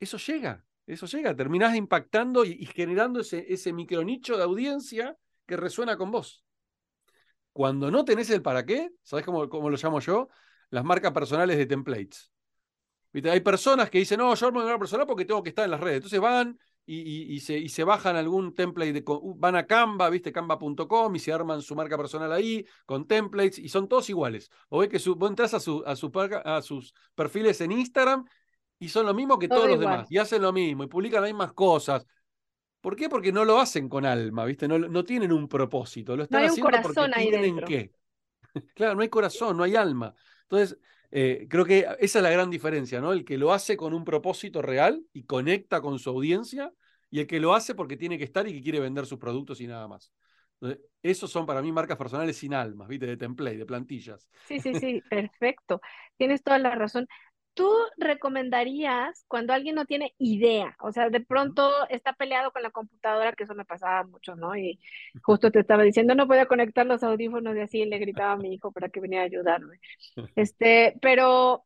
eso 0.00 0.18
llega, 0.18 0.64
eso 0.86 1.06
llega. 1.06 1.34
Terminás 1.36 1.76
impactando 1.76 2.44
y, 2.44 2.66
generando 2.66 3.20
ese, 3.20 3.52
ese 3.52 3.72
micronicho 3.72 4.36
de 4.36 4.42
audiencia 4.42 5.16
que 5.46 5.56
resuena 5.56 5.96
con 5.96 6.10
vos. 6.10 6.44
Cuando 7.52 7.90
no 7.90 8.04
tenés 8.04 8.30
el 8.30 8.42
para 8.42 8.66
qué, 8.66 8.90
¿sabés 9.02 9.24
cómo, 9.24 9.48
cómo 9.48 9.70
lo 9.70 9.76
llamo 9.76 10.00
yo? 10.00 10.28
Las 10.70 10.84
marcas 10.84 11.12
personales 11.12 11.56
de 11.56 11.66
templates. 11.66 12.32
¿Viste? 13.12 13.30
Hay 13.30 13.40
personas 13.40 13.90
que 13.90 13.98
dicen, 13.98 14.18
no, 14.18 14.34
yo 14.34 14.46
armo 14.48 14.58
mi 14.58 14.64
marca 14.64 14.80
personal 14.80 15.06
porque 15.06 15.24
tengo 15.24 15.40
que 15.42 15.50
estar 15.50 15.64
en 15.64 15.70
las 15.70 15.80
redes. 15.80 15.98
Entonces 15.98 16.20
van 16.20 16.58
y, 16.86 17.00
y- 17.00 17.34
y 17.36 17.40
se, 17.40 17.56
y 17.58 17.68
se 17.68 17.84
bajan 17.84 18.16
algún 18.16 18.54
template, 18.54 18.92
de, 18.92 19.04
uh, 19.06 19.34
van 19.38 19.56
a 19.56 19.66
Canva, 19.66 20.10
¿viste? 20.10 20.32
Canva.com 20.32 21.14
y 21.16 21.18
se 21.18 21.32
arman 21.32 21.62
su 21.62 21.74
marca 21.74 21.96
personal 21.96 22.32
ahí 22.32 22.66
con 22.86 23.06
templates 23.06 23.58
y 23.58 23.68
son 23.68 23.88
todos 23.88 24.08
iguales. 24.10 24.50
O 24.68 24.78
ves 24.80 24.88
que 24.88 24.98
su, 24.98 25.16
vos 25.16 25.30
entras 25.30 25.54
a, 25.54 25.60
su, 25.60 25.82
a, 25.86 25.96
su 25.96 26.10
a 26.44 26.62
sus 26.62 26.94
perfiles 27.14 27.60
en 27.60 27.72
Instagram 27.72 28.24
y 28.78 28.88
son 28.88 29.06
lo 29.06 29.14
mismo 29.14 29.38
que 29.38 29.48
todo 29.48 29.60
todos 29.60 29.70
los 29.70 29.80
demás 29.80 30.10
y 30.10 30.18
hacen 30.18 30.42
lo 30.42 30.52
mismo 30.52 30.84
y 30.84 30.86
publican 30.88 31.22
las 31.22 31.30
mismas 31.30 31.52
cosas. 31.52 32.06
¿Por 32.80 32.96
qué? 32.96 33.08
Porque 33.08 33.32
no 33.32 33.44
lo 33.44 33.58
hacen 33.58 33.88
con 33.88 34.04
alma, 34.04 34.44
¿viste? 34.44 34.68
No, 34.68 34.78
no 34.78 35.04
tienen 35.04 35.32
un 35.32 35.48
propósito, 35.48 36.16
lo 36.16 36.22
No 36.22 36.24
están 36.24 36.40
hay 36.40 36.44
un 36.48 36.50
haciendo 36.50 36.80
porque 36.80 36.82
corazón 36.92 37.12
ahí 37.14 37.30
tienen 37.30 37.42
dentro. 37.56 37.66
qué. 37.66 37.92
Claro, 38.74 38.94
no 38.94 39.02
hay 39.02 39.08
corazón, 39.08 39.56
no 39.56 39.62
hay 39.64 39.76
alma. 39.76 40.14
Entonces, 40.42 40.78
eh, 41.16 41.46
creo 41.48 41.64
que 41.64 41.86
esa 42.00 42.18
es 42.18 42.22
la 42.24 42.30
gran 42.30 42.50
diferencia, 42.50 43.00
¿no? 43.00 43.12
El 43.12 43.24
que 43.24 43.38
lo 43.38 43.52
hace 43.52 43.76
con 43.76 43.94
un 43.94 44.04
propósito 44.04 44.60
real 44.62 45.00
y 45.12 45.22
conecta 45.22 45.80
con 45.80 46.00
su 46.00 46.10
audiencia, 46.10 46.72
y 47.08 47.20
el 47.20 47.28
que 47.28 47.38
lo 47.38 47.54
hace 47.54 47.76
porque 47.76 47.96
tiene 47.96 48.18
que 48.18 48.24
estar 48.24 48.48
y 48.48 48.52
que 48.52 48.60
quiere 48.60 48.80
vender 48.80 49.06
sus 49.06 49.20
productos 49.20 49.60
y 49.60 49.68
nada 49.68 49.86
más. 49.86 50.12
Entonces, 50.60 50.84
esos 51.02 51.30
son 51.30 51.46
para 51.46 51.62
mí 51.62 51.70
marcas 51.70 51.96
personales 51.96 52.36
sin 52.36 52.52
almas, 52.52 52.88
¿viste? 52.88 53.06
De 53.06 53.16
template, 53.16 53.58
de 53.58 53.66
plantillas. 53.66 54.28
Sí, 54.48 54.58
sí, 54.58 54.74
sí, 54.74 55.02
perfecto. 55.08 55.80
Tienes 56.16 56.42
toda 56.42 56.58
la 56.58 56.74
razón. 56.74 57.06
¿Tú 57.54 57.70
recomendarías 57.96 59.24
cuando 59.28 59.52
alguien 59.52 59.76
no 59.76 59.84
tiene 59.84 60.12
idea? 60.18 60.76
O 60.80 60.90
sea, 60.92 61.08
de 61.08 61.20
pronto 61.20 61.70
está 61.88 62.12
peleado 62.12 62.50
con 62.50 62.62
la 62.62 62.70
computadora, 62.70 63.32
que 63.32 63.44
eso 63.44 63.54
me 63.54 63.64
pasaba 63.64 64.02
mucho, 64.04 64.34
¿no? 64.34 64.56
Y 64.56 64.80
justo 65.22 65.50
te 65.52 65.60
estaba 65.60 65.84
diciendo, 65.84 66.14
no 66.16 66.26
podía 66.26 66.46
conectar 66.46 66.84
los 66.84 67.04
audífonos 67.04 67.56
y 67.56 67.60
así 67.60 67.84
le 67.84 67.98
gritaba 67.98 68.32
a 68.32 68.36
mi 68.36 68.54
hijo 68.54 68.72
para 68.72 68.88
que 68.88 69.00
viniera 69.00 69.22
a 69.24 69.26
ayudarme. 69.26 69.78
Este, 70.36 70.96
pero 71.00 71.64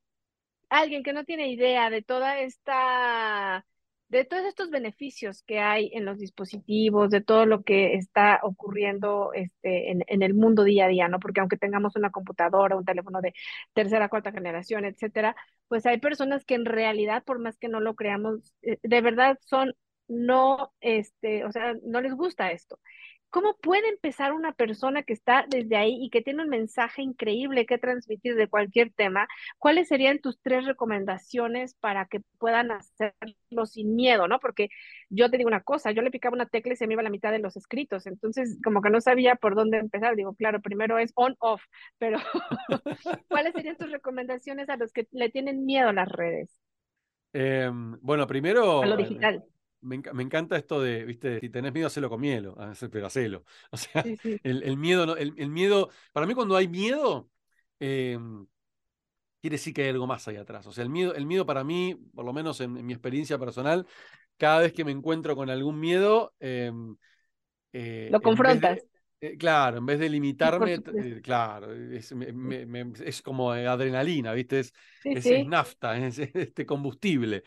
alguien 0.69 1.03
que 1.03 1.13
no 1.13 1.25
tiene 1.25 1.51
idea 1.51 1.91
de 1.91 2.03
toda 2.03 2.41
esta, 2.41 3.65
de 4.09 4.25
todos 4.25 4.45
estos 4.47 4.71
beneficios 4.71 5.43
que 5.43 5.59
hay 5.61 5.91
en 5.93 6.05
los 6.05 6.19
dispositivos, 6.19 7.11
de 7.11 7.21
todo 7.21 7.45
lo 7.47 7.63
que 7.63 7.95
está 7.95 8.41
ocurriendo 8.43 9.33
este, 9.35 9.91
en, 9.91 10.03
en 10.07 10.23
el 10.23 10.35
mundo 10.35 10.65
día 10.65 10.87
a 10.87 10.89
día, 10.89 11.09
¿no? 11.09 11.19
Porque 11.21 11.41
aunque 11.41 11.59
tengamos 11.59 11.97
una 11.97 12.11
computadora, 12.11 12.77
un 12.77 12.85
teléfono 12.85 13.21
de 13.21 13.35
tercera, 13.75 14.09
cuarta 14.09 14.33
generación, 14.33 14.85
etcétera, 14.85 15.37
pues 15.69 15.85
hay 15.87 15.99
personas 16.01 16.45
que 16.45 16.55
en 16.55 16.65
realidad, 16.65 17.23
por 17.25 17.39
más 17.39 17.59
que 17.59 17.69
no 17.69 17.81
lo 17.81 17.95
creamos, 17.95 18.55
eh, 18.63 18.79
de 18.83 19.01
verdad 19.03 19.39
son 19.47 19.75
no, 20.09 20.73
este, 20.81 21.45
o 21.45 21.53
sea, 21.53 21.75
no 21.85 22.01
les 22.01 22.15
gusta 22.15 22.51
esto. 22.51 22.81
¿Cómo 23.31 23.57
puede 23.59 23.89
empezar 23.89 24.33
una 24.33 24.53
persona 24.53 25.03
que 25.03 25.13
está 25.13 25.45
desde 25.49 25.77
ahí 25.77 25.99
y 26.01 26.11
que 26.11 26.23
tiene 26.23 26.43
un 26.43 26.49
mensaje 26.49 27.03
increíble 27.03 27.67
que 27.67 27.79
transmitir 27.79 28.35
de 28.37 28.49
cualquier 28.49 28.91
tema? 28.93 29.29
¿Cuáles 29.59 29.89
serían 29.89 30.19
tus 30.21 30.41
tres 30.41 30.65
recomendaciones 30.65 31.75
para 31.75 32.07
que 32.07 32.21
puedan 32.39 32.71
hacerlo 32.71 33.67
sin 33.67 33.95
miedo, 33.97 34.29
¿no? 34.29 34.39
Porque 34.41 34.69
yo 35.11 35.31
te 35.31 35.37
digo 35.37 35.49
una 35.49 35.63
cosa, 35.63 35.91
yo 35.93 36.03
le 36.03 36.11
picaba 36.11 36.35
una 36.35 36.47
tecla 36.47 36.73
y 36.73 36.77
se 36.77 36.87
me 36.87 36.95
iba 36.95 37.03
la 37.03 37.11
mitad 37.11 37.33
de 37.33 37.39
los 37.39 37.57
escritos, 37.57 38.07
entonces 38.07 38.59
como 38.65 38.81
que 38.83 38.91
no 38.91 39.01
sabía 39.01 39.37
por 39.37 39.55
dónde 39.55 39.79
empezar. 39.79 40.17
Digo, 40.17 40.35
claro, 40.35 40.61
primero 40.63 40.99
es 40.99 41.13
on, 41.15 41.37
off, 41.41 41.63
pero 41.99 42.19
¿cuáles 43.29 43.55
serían 43.55 43.77
tus 43.77 43.91
recomendaciones 43.91 44.69
a 44.69 44.77
los 44.77 44.93
que 44.93 45.07
le 45.13 45.31
tienen 45.31 45.65
miedo 45.67 45.89
a 45.91 45.93
las 45.93 46.09
redes, 46.09 46.61
Eh, 47.33 47.71
bueno, 47.73 48.27
a 48.81 48.87
lo 48.87 48.97
primero, 48.97 48.97
digital? 48.97 49.45
Me, 49.81 49.97
enca- 49.97 50.13
me 50.13 50.23
encanta 50.23 50.57
esto 50.57 50.81
de, 50.81 51.05
viste, 51.05 51.41
si 51.41 51.51
tenés 51.51 51.73
miedo, 51.73 51.87
hacelo 51.87 52.09
con 52.11 52.21
miedo, 52.21 52.55
ah, 52.59 52.73
pero 52.91 53.07
hacelo. 53.07 53.45
O 53.73 53.77
sea, 53.77 54.03
Sí, 54.03 54.17
sí, 54.23 54.41
el, 54.43 54.63
el 54.65 54.77
miedo, 54.77 55.07
no- 55.07 55.17
el, 55.17 55.35
el 55.39 55.51
miedo, 55.51 55.91
para 56.13 56.27
mí 56.27 56.35
cuando 56.35 56.57
hay 56.57 56.69
miedo, 56.69 57.31
eh, 57.81 58.19
quiere 59.41 59.55
decir 59.57 59.75
que 59.75 59.83
hay 59.83 59.89
algo 59.91 60.07
más 60.07 60.27
ahí 60.29 60.37
atrás. 60.37 60.67
O 60.67 60.73
sea, 60.73 60.85
el 60.85 60.91
miedo, 60.91 61.15
el 61.15 61.27
miedo 61.27 61.47
para 61.47 61.65
mí, 61.65 61.95
por 62.15 62.25
lo 62.25 62.33
menos 62.33 62.61
en, 62.61 62.77
en 62.77 62.87
mi 62.87 62.93
experiencia 62.93 63.39
personal, 63.39 63.87
cada 64.37 64.61
vez 64.61 64.73
que 64.73 64.85
me 64.85 64.93
encuentro 64.93 65.37
con 65.37 65.51
algún 65.51 65.79
miedo, 65.81 66.35
eh, 66.41 66.73
eh, 67.73 68.15
lo 68.15 68.21
confrontas. 68.23 68.85
eh, 69.21 69.37
claro, 69.37 69.79
en 69.79 69.87
vez 69.87 69.99
de 69.99 70.09
limitarme, 70.09 70.83
eh, 70.97 71.21
claro, 71.23 71.73
es, 71.75 72.13
me- 72.15 72.33
me- 72.33 72.67
me- 72.67 72.93
es 73.05 73.23
como 73.23 73.51
adrenalina, 73.53 74.33
¿viste? 74.33 74.61
Es, 74.61 74.73
Sí, 75.01 75.11
es, 75.13 75.31
nafta, 75.31 75.97
es 76.07 76.19
este 76.19 76.67
combustible. 76.67 77.43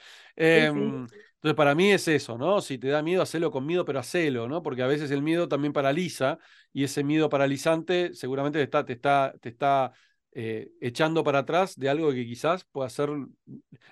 sí, 0.53 0.67
Eh, 0.67 0.71
sí, 0.73 1.01
entonces, 1.41 1.55
para 1.55 1.73
mí 1.73 1.91
es 1.91 2.07
eso, 2.07 2.37
¿no? 2.37 2.61
Si 2.61 2.77
te 2.77 2.89
da 2.89 3.01
miedo, 3.01 3.23
hacelo 3.23 3.49
con 3.49 3.65
miedo, 3.65 3.83
pero 3.83 3.97
hacelo, 3.97 4.47
¿no? 4.47 4.61
Porque 4.61 4.83
a 4.83 4.87
veces 4.87 5.09
el 5.09 5.23
miedo 5.23 5.47
también 5.47 5.73
paraliza 5.73 6.37
y 6.71 6.83
ese 6.83 7.03
miedo 7.03 7.29
paralizante 7.29 8.13
seguramente 8.13 8.59
te 8.59 8.63
está, 8.63 8.85
te 8.85 8.93
está, 8.93 9.33
te 9.41 9.49
está 9.49 9.91
eh, 10.33 10.69
echando 10.79 11.23
para 11.23 11.39
atrás 11.39 11.75
de 11.75 11.89
algo 11.89 12.11
que 12.11 12.27
quizás 12.27 12.63
pueda 12.65 12.89
ser 12.89 13.09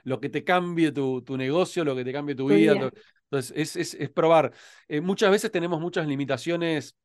lo 0.03 0.19
que 0.19 0.29
te 0.29 0.43
cambie 0.43 0.91
tu, 0.91 1.23
tu 1.23 1.37
negocio, 1.37 1.83
lo 1.83 1.95
que 1.95 2.03
te 2.05 2.13
cambie 2.13 2.35
tu 2.35 2.47
tu 2.47 2.53
vida. 2.53 2.91
Entonces, 3.23 3.51
es, 3.55 3.75
es, 3.75 3.93
es 3.95 4.09
probar. 4.11 4.53
Eh, 4.87 5.01
muchas 5.01 5.31
veces 5.31 5.51
tenemos 5.51 5.81
muchas 5.81 6.05
limitaciones 6.05 6.95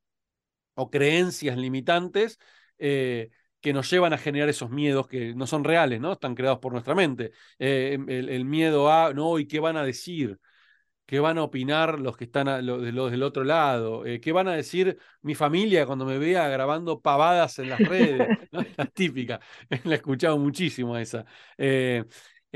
o 0.74 0.90
creencias 0.90 1.56
limitantes 1.56 2.38
eh, 2.76 3.30
que 3.64 3.72
nos 3.72 3.90
llevan 3.90 4.12
a 4.12 4.18
generar 4.18 4.50
esos 4.50 4.70
miedos 4.70 5.08
que 5.08 5.34
no 5.34 5.46
son 5.46 5.64
reales, 5.64 5.98
¿no? 5.98 6.12
Están 6.12 6.34
creados 6.34 6.58
por 6.58 6.72
nuestra 6.72 6.94
mente. 6.94 7.32
Eh, 7.58 7.98
el, 8.08 8.28
el 8.28 8.44
miedo 8.44 8.92
a, 8.92 9.14
no, 9.14 9.38
¿y 9.38 9.46
qué 9.48 9.58
van 9.58 9.78
a 9.78 9.84
decir? 9.84 10.38
¿Qué 11.06 11.20
van 11.20 11.38
a 11.38 11.42
opinar 11.44 12.00
los 12.00 12.16
que 12.16 12.24
están 12.24 12.48
a, 12.48 12.62
los, 12.62 12.82
los 12.94 13.10
del 13.10 13.22
otro 13.22 13.44
lado? 13.44 14.06
Eh, 14.06 14.20
¿Qué 14.20 14.32
van 14.32 14.48
a 14.48 14.54
decir 14.56 14.98
mi 15.22 15.34
familia 15.34 15.86
cuando 15.86 16.06
me 16.06 16.18
vea 16.18 16.48
grabando 16.48 17.00
pavadas 17.00 17.58
en 17.58 17.70
las 17.70 17.80
redes? 17.80 18.28
¿No? 18.52 18.60
La 18.76 18.86
típica, 18.86 19.40
la 19.84 19.92
he 19.92 19.96
escuchado 19.96 20.38
muchísimo 20.38 20.96
esa. 20.98 21.24
Eh, 21.58 22.04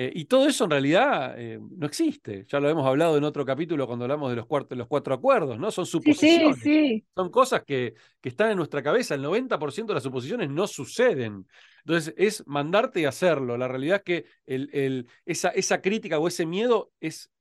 Eh, 0.01 0.13
y 0.15 0.27
todo 0.27 0.47
eso 0.47 0.63
en 0.63 0.71
realidad 0.71 1.35
eh, 1.37 1.59
no 1.61 1.85
existe. 1.85 2.45
Ya 2.47 2.61
lo 2.61 2.69
hemos 2.69 2.87
hablado 2.87 3.17
en 3.17 3.25
otro 3.25 3.45
capítulo 3.45 3.85
cuando 3.89 4.05
hablamos 4.05 4.31
de 4.31 4.37
los, 4.37 4.47
los 4.71 4.87
cuatro 4.87 5.13
acuerdos, 5.13 5.59
¿no? 5.59 5.73
Son 5.73 5.87
suposiciones. 5.87 6.57
Sí, 6.59 6.63
sí, 6.63 7.07
Son 7.17 7.33
cosas 7.33 7.65
que, 7.65 7.95
que, 8.21 8.29
están 8.29 8.53
en 8.53 8.59
nuestra 8.59 8.81
cabeza. 8.81 9.17
El 9.17 9.23
90% 9.23 9.87
de 9.87 9.95
las 9.95 10.05
suposiciones 10.05 10.51
no 10.51 10.69
suceden. 10.69 11.49
Entonces 11.85 12.15
es 12.17 12.47
mandarte 12.47 13.01
y 13.01 13.07
hacerlo. 13.07 13.59
La 13.59 13.67
realidad 13.67 13.97
es 13.97 14.03
que 14.05 14.25
el, 14.47 14.71
el, 14.73 15.09
esa, 15.27 15.49
esa 15.49 15.83
crítica 15.83 16.21
o 16.21 16.29
ese 16.29 16.47
miedo 16.47 16.93
es 17.01 17.33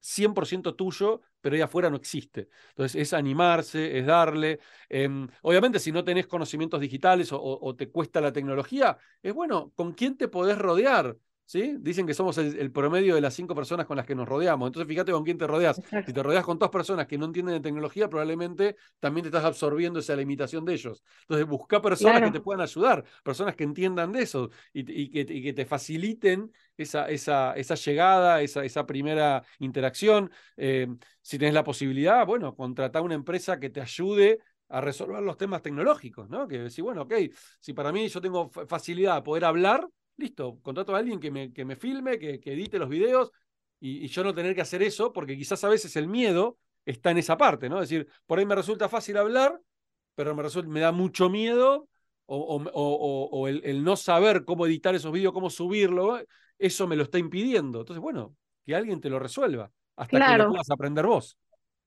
100% 0.00 0.76
tuyo, 0.76 1.22
pero 1.40 1.56
ahí 1.56 1.62
afuera 1.62 1.90
no 1.90 1.96
existe. 1.96 2.48
Entonces 2.68 2.94
es 3.02 3.12
animarse, 3.12 3.98
es 3.98 4.06
darle. 4.06 4.60
Em, 4.88 5.26
obviamente 5.42 5.80
si 5.80 5.90
no 5.90 6.04
tenés 6.04 6.28
conocimientos 6.28 6.80
digitales 6.80 7.32
o, 7.32 7.40
o, 7.42 7.74
te 7.74 7.90
cuesta 7.90 8.20
la 8.20 8.32
tecnología, 8.32 8.96
es 9.20 9.34
bueno, 9.34 9.72
¿con 9.74 9.94
quién 9.94 10.16
te 10.16 10.28
podés 10.28 10.58
rodear? 10.58 11.16
¿Sí? 11.48 11.76
Dicen 11.80 12.06
que 12.06 12.12
somos 12.12 12.36
el, 12.36 12.70
promedio 12.70 13.14
de 13.14 13.22
las 13.22 13.32
cinco 13.32 13.54
personas 13.54 13.86
con 13.86 13.96
las 13.96 14.04
que 14.04 14.14
nos 14.14 14.28
rodeamos. 14.28 14.66
Entonces, 14.66 14.86
fíjate 14.86 15.12
con 15.12 15.24
quién 15.24 15.38
te 15.38 15.46
rodeas. 15.46 15.80
Si 16.04 16.12
te 16.12 16.22
rodeas 16.22 16.44
con 16.44 16.58
dos 16.58 16.68
personas 16.68 17.06
que 17.06 17.16
no 17.16 17.24
entienden 17.24 17.54
de 17.54 17.60
tecnología, 17.62 18.06
probablemente 18.06 18.76
también 19.00 19.22
te 19.22 19.28
estás 19.28 19.46
absorbiendo 19.46 19.98
esa 19.98 20.14
limitación 20.14 20.66
de 20.66 20.74
ellos. 20.74 21.02
Entonces, 21.22 21.46
busca 21.46 21.80
personas 21.80 22.20
que 22.20 22.32
te 22.32 22.40
puedan 22.42 22.60
ayudar, 22.60 23.02
personas 23.24 23.56
que 23.56 23.64
entiendan 23.64 24.12
de 24.12 24.24
eso 24.24 24.50
y, 24.74 25.08
que, 25.08 25.24
que, 25.24 25.52
te 25.54 25.64
faciliten 25.64 26.52
esa, 26.76 27.08
esa, 27.08 27.54
esa 27.54 27.74
llegada, 27.76 28.42
esa, 28.42 28.62
esa 28.62 28.84
primera 28.84 29.42
interacción. 29.58 30.30
Eh, 30.58 30.86
si 31.22 31.38
tienes 31.38 31.54
la 31.54 31.64
posibilidad, 31.64 32.26
bueno, 32.26 32.54
contratar 32.54 33.00
una 33.00 33.14
empresa 33.14 33.58
que 33.58 33.70
te 33.70 33.80
ayude 33.80 34.40
a 34.68 34.82
resolver 34.82 35.22
los 35.22 35.38
temas 35.38 35.62
tecnológicos, 35.62 36.28
¿no? 36.28 36.46
Que 36.46 36.58
decir, 36.58 36.84
bueno, 36.84 37.04
ok, 37.04 37.14
si 37.58 37.72
para 37.72 37.90
mí 37.90 38.06
yo 38.06 38.20
tengo 38.20 38.50
facilidad 38.50 39.16
a 39.16 39.22
poder 39.22 39.46
hablar, 39.46 39.88
listo, 40.18 40.58
contrato 40.62 40.94
a 40.94 40.98
alguien 40.98 41.20
que 41.20 41.30
me, 41.30 41.52
que 41.52 41.64
me 41.64 41.76
filme, 41.76 42.18
que, 42.18 42.40
edite 42.44 42.78
los 42.78 42.88
videos 42.88 43.32
y, 43.80 44.06
yo 44.08 44.24
no 44.24 44.34
tener 44.34 44.54
que 44.54 44.60
hacer 44.60 44.82
eso, 44.82 45.12
porque 45.12 45.36
quizás 45.36 45.62
a 45.64 45.68
veces 45.68 45.96
el 45.96 46.08
miedo 46.08 46.58
está 46.84 47.12
en 47.12 47.18
esa 47.18 47.38
parte, 47.38 47.68
¿no? 47.68 47.80
Es 47.80 47.88
decir, 47.88 48.08
por 48.26 48.38
ahí 48.38 48.44
me 48.44 48.54
resulta 48.54 48.88
fácil 48.88 49.16
hablar, 49.16 49.58
pero 50.14 50.34
me, 50.34 50.42
resulta, 50.42 50.68
me 50.68 50.80
da 50.80 50.92
mucho 50.92 51.30
miedo 51.30 51.88
o, 52.26 53.48
el, 53.48 53.84
no 53.84 53.96
saber 53.96 54.44
cómo 54.44 54.66
editar 54.66 54.94
esos 54.94 55.12
videos, 55.12 55.32
cómo 55.32 55.48
subirlo, 55.48 56.20
eso 56.58 56.86
me 56.86 56.96
lo 56.96 57.04
está 57.04 57.18
impidiendo. 57.18 57.80
Entonces, 57.80 58.02
bueno, 58.02 58.34
que 58.66 58.74
alguien 58.74 59.00
te 59.00 59.08
lo 59.08 59.18
resuelva 59.18 59.70
hasta 59.96 60.18
que 60.18 60.38
lo 60.38 60.50
puedas 60.50 60.70
aprender 60.70 61.06
vos. 61.06 61.38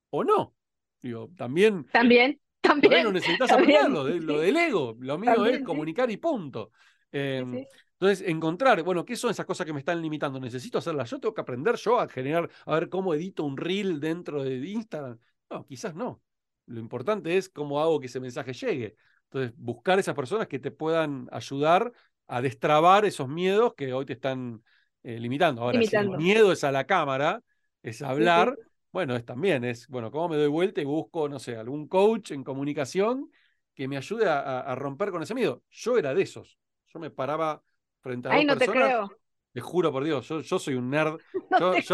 O 0.09 0.23
no. 0.23 0.55
Digo, 1.01 1.29
también. 1.35 1.85
También. 1.91 2.39
También. 2.59 3.03
no 3.03 3.11
necesitas 3.11 3.51
aprenderlo, 3.51 4.07
lo 4.07 4.39
del 4.39 4.57
ego. 4.57 4.95
Lo 4.99 5.17
mío 5.17 5.45
es 5.45 5.63
comunicar 5.63 6.09
y 6.09 6.17
punto. 6.17 6.71
Em, 7.11 7.63
entonces, 8.01 8.27
encontrar, 8.27 8.81
bueno, 8.81 9.05
¿qué 9.05 9.15
son 9.15 9.29
esas 9.29 9.45
cosas 9.45 9.63
que 9.63 9.73
me 9.73 9.77
están 9.77 10.01
limitando? 10.01 10.39
¿Necesito 10.39 10.79
hacerlas 10.79 11.07
yo? 11.11 11.19
¿Tengo 11.19 11.35
que 11.35 11.41
aprender 11.41 11.75
yo 11.75 11.99
a 11.99 12.09
generar, 12.09 12.49
a 12.65 12.73
ver 12.73 12.89
cómo 12.89 13.13
edito 13.13 13.43
un 13.43 13.55
reel 13.55 13.99
dentro 13.99 14.43
de 14.43 14.57
Instagram? 14.57 15.19
No, 15.51 15.67
quizás 15.67 15.93
no. 15.93 16.19
Lo 16.65 16.79
importante 16.79 17.37
es 17.37 17.47
cómo 17.47 17.79
hago 17.79 17.99
que 17.99 18.07
ese 18.07 18.19
mensaje 18.19 18.53
llegue. 18.53 18.95
Entonces, 19.25 19.53
buscar 19.55 19.99
esas 19.99 20.15
personas 20.15 20.47
que 20.47 20.57
te 20.57 20.71
puedan 20.71 21.29
ayudar 21.31 21.93
a 22.25 22.41
destrabar 22.41 23.05
esos 23.05 23.29
miedos 23.29 23.75
que 23.75 23.93
hoy 23.93 24.07
te 24.07 24.13
están 24.13 24.63
eh, 25.03 25.19
limitando. 25.19 25.61
Ahora, 25.61 25.79
si 25.83 25.95
el 25.95 26.09
miedo 26.09 26.51
es 26.51 26.63
a 26.63 26.71
la 26.71 26.87
cámara, 26.87 27.43
es 27.83 28.01
hablar, 28.01 28.57
bueno, 28.91 29.15
es 29.15 29.25
también, 29.25 29.63
es, 29.63 29.87
bueno, 29.89 30.09
¿cómo 30.09 30.29
me 30.29 30.37
doy 30.37 30.47
vuelta 30.47 30.81
y 30.81 30.85
busco, 30.85 31.29
no 31.29 31.37
sé, 31.37 31.55
algún 31.55 31.87
coach 31.87 32.31
en 32.31 32.43
comunicación 32.43 33.29
que 33.75 33.87
me 33.87 33.95
ayude 33.95 34.27
a 34.27 34.73
romper 34.73 35.11
con 35.11 35.21
ese 35.21 35.35
miedo? 35.35 35.61
Yo 35.69 35.99
era 35.99 36.15
de 36.15 36.23
esos. 36.23 36.57
Yo 36.87 36.99
me 36.99 37.11
paraba 37.11 37.61
frente 38.01 38.29
a 38.29 38.33
Ay, 38.33 38.45
no 38.45 38.57
te 38.57 38.67
creo. 38.67 39.09
Te 39.53 39.59
juro 39.59 39.91
por 39.91 40.03
Dios, 40.03 40.27
yo, 40.27 40.59
soy 40.59 40.75
un 40.75 40.89
nerd. 40.89 41.17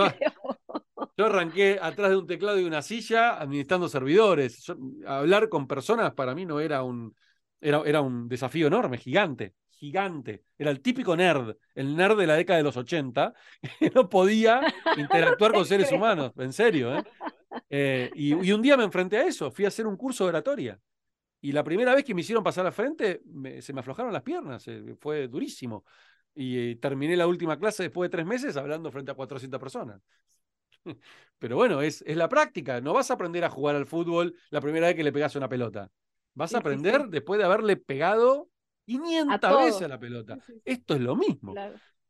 yo, 1.17 1.25
arranqué 1.25 1.79
atrás 1.81 2.11
de 2.11 2.17
un 2.17 2.27
teclado 2.27 2.59
y 2.59 2.65
una 2.65 2.83
silla 2.83 3.39
administrando 3.39 3.89
servidores. 3.89 4.71
hablar 5.07 5.49
con 5.49 5.67
personas 5.67 6.13
para 6.13 6.35
mí 6.35 6.45
no 6.45 6.59
era 6.59 6.83
un, 6.83 7.15
era, 7.59 7.81
era 7.83 8.01
un 8.01 8.27
desafío 8.27 8.67
enorme, 8.67 8.99
gigante, 8.99 9.55
gigante. 9.71 10.43
Era 10.57 10.69
el 10.69 10.81
típico 10.81 11.15
nerd, 11.15 11.55
el 11.73 11.95
nerd 11.95 12.17
de 12.17 12.27
la 12.27 12.35
década 12.35 12.57
de 12.57 12.63
los 12.63 12.77
80, 12.77 13.33
que 13.79 13.89
no 13.89 14.07
podía 14.07 14.61
interactuar 14.97 15.53
con 15.53 15.65
seres 15.65 15.91
humanos, 15.91 16.33
en 16.37 16.53
serio. 16.53 16.95
¿eh? 16.95 17.03
Eh, 17.69 18.11
y, 18.13 18.47
y, 18.47 18.51
un 18.51 18.61
día 18.61 18.77
me 18.77 18.83
enfrenté 18.83 19.17
a 19.17 19.25
eso, 19.25 19.49
fui 19.49 19.65
a 19.65 19.69
hacer 19.69 19.87
un 19.87 19.97
curso 19.97 20.25
de 20.25 20.29
oratoria. 20.29 20.79
Y 21.47 21.53
la 21.53 21.63
primera 21.63 21.95
vez 21.95 22.03
que 22.03 22.13
me 22.13 22.19
hicieron 22.19 22.43
pasar 22.43 22.65
la 22.65 22.73
frente, 22.73 23.21
se 23.61 23.71
me 23.71 23.79
aflojaron 23.79 24.11
las 24.11 24.21
piernas, 24.21 24.67
eh, 24.67 24.97
fue 24.99 25.29
durísimo. 25.29 25.85
Y 26.35 26.71
eh, 26.71 26.75
terminé 26.75 27.15
la 27.15 27.25
última 27.25 27.57
clase 27.57 27.83
después 27.83 28.11
de 28.11 28.17
tres 28.17 28.25
meses 28.25 28.57
hablando 28.57 28.91
frente 28.91 29.11
a 29.11 29.13
400 29.13 29.57
personas. 29.57 30.01
Pero 31.39 31.55
bueno, 31.55 31.81
es, 31.81 32.03
es 32.05 32.17
la 32.17 32.27
práctica. 32.27 32.81
No 32.81 32.93
vas 32.93 33.11
a 33.11 33.13
aprender 33.13 33.45
a 33.45 33.49
jugar 33.49 33.77
al 33.77 33.85
fútbol 33.85 34.35
la 34.49 34.59
primera 34.59 34.87
vez 34.87 34.97
que 34.97 35.05
le 35.05 35.13
pegas 35.13 35.37
una 35.37 35.47
pelota. 35.47 35.89
Vas 36.33 36.53
a 36.53 36.57
aprender 36.57 37.07
después 37.07 37.37
de 37.37 37.45
haberle 37.45 37.77
pegado 37.77 38.49
500 38.85 39.39
veces 39.63 39.81
a 39.83 39.87
la 39.87 39.99
pelota. 39.99 40.37
Esto 40.65 40.95
es 40.95 40.99
lo 40.99 41.15
mismo. 41.15 41.55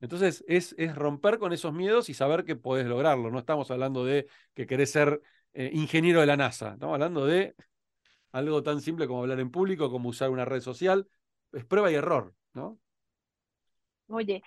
Entonces, 0.02 0.44
es, 0.48 0.74
es, 0.80 0.96
romper 0.96 1.38
con 1.38 1.54
esos 1.54 1.76
miedos 1.76 2.10
y 2.10 2.16
saber 2.16 2.44
que 2.44 2.56
podés 2.56 2.88
lograrlo. 2.88 3.30
No 3.30 3.38
estamos 3.38 3.70
hablando 3.70 4.04
de 4.04 4.28
que 4.56 4.66
querés 4.66 4.90
ser 4.90 5.22
eh, 5.54 5.70
ingeniero 5.74 6.22
de 6.22 6.26
la 6.26 6.38
NASA. 6.38 6.74
Estamos 6.74 6.96
hablando 6.96 7.28
de 7.28 7.54
algo 8.38 8.64
tan 8.64 8.82
simple 8.82 9.08
como 9.08 9.22
hablar 9.22 9.40
en 9.40 9.52
público, 9.52 9.92
como 9.92 10.10
usar 10.10 10.30
una 10.30 10.46
red 10.46 10.62
social, 10.62 11.08
es 11.54 11.66
prueba 11.66 11.92
y 11.92 11.96
error, 11.96 12.34
¿no? 12.54 12.80
Oye, 14.08 14.44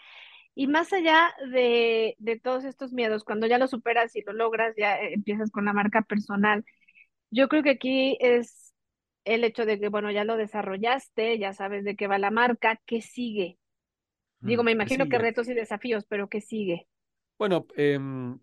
y 0.54 0.66
más 0.66 0.92
allá 0.92 1.32
de, 1.52 2.16
todos 2.42 2.64
estos 2.64 2.92
miedos, 2.92 3.24
cuando 3.24 3.46
ya 3.46 3.58
lo 3.58 3.66
superas 3.66 4.14
y 4.16 4.22
lo 4.22 4.32
logras, 4.32 4.74
ya 4.76 4.96
eh, 4.96 5.14
empiezas 5.14 5.50
con 5.50 5.64
la 5.64 5.72
marca 5.72 6.02
personal. 6.02 6.64
Yo 7.30 7.48
creo 7.48 7.62
que 7.62 7.70
aquí 7.70 8.16
es 8.20 8.74
el 9.24 9.44
hecho 9.44 9.66
de 9.66 9.78
que, 9.78 9.88
bueno, 9.88 10.10
ya 10.10 10.24
lo 10.24 10.36
desarrollaste, 10.36 11.38
ya 11.38 11.52
sabes 11.52 11.84
de 11.84 11.94
qué 11.94 12.06
va 12.06 12.18
la 12.18 12.30
marca, 12.30 12.80
¿qué 12.86 13.00
sigue? 13.00 13.58
Digo, 14.40 14.62
mm, 14.62 14.66
me 14.66 14.72
imagino 14.72 15.08
que 15.08 15.18
retos 15.18 15.48
y 15.48 15.54
desafíos, 15.54 16.06
pero 16.08 16.28
¿qué 16.28 16.40
sigue? 16.40 16.88
Bueno, 17.38 17.66
em, 17.76 18.38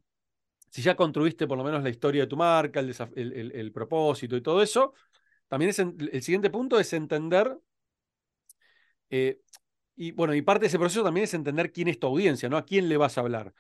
si 0.70 0.82
ya 0.82 0.96
construiste 0.96 1.48
por 1.48 1.58
lo 1.58 1.64
menos 1.64 1.84
la 1.84 1.90
historia 1.90 2.24
de 2.24 2.28
tu 2.28 2.38
marca, 2.38 2.80
el 2.80 3.72
propósito 3.74 4.36
y 4.36 4.42
todo 4.42 4.62
eso, 4.62 4.94
también 5.48 5.70
es 5.70 5.80
el 5.80 6.22
siguiente 6.22 6.50
punto 6.50 6.80
es 6.80 6.92
entender, 6.94 7.58
eh, 9.10 9.40
y 9.96 10.12
bueno, 10.12 10.36
y 10.36 10.42
parte 10.42 10.62
de 10.62 10.68
ese 10.68 10.80
proceso 10.80 11.04
también 11.04 11.24
es 11.24 11.34
entender 11.34 11.72
quién 11.72 11.88
es 11.88 12.00
tu 12.00 12.08
audiencia, 12.08 12.50
¿no? 12.50 12.58
A 12.58 12.66
quién 12.66 12.88
le 12.88 12.98
vas 12.98 13.18
a 13.18 13.22
hablar. 13.22 13.54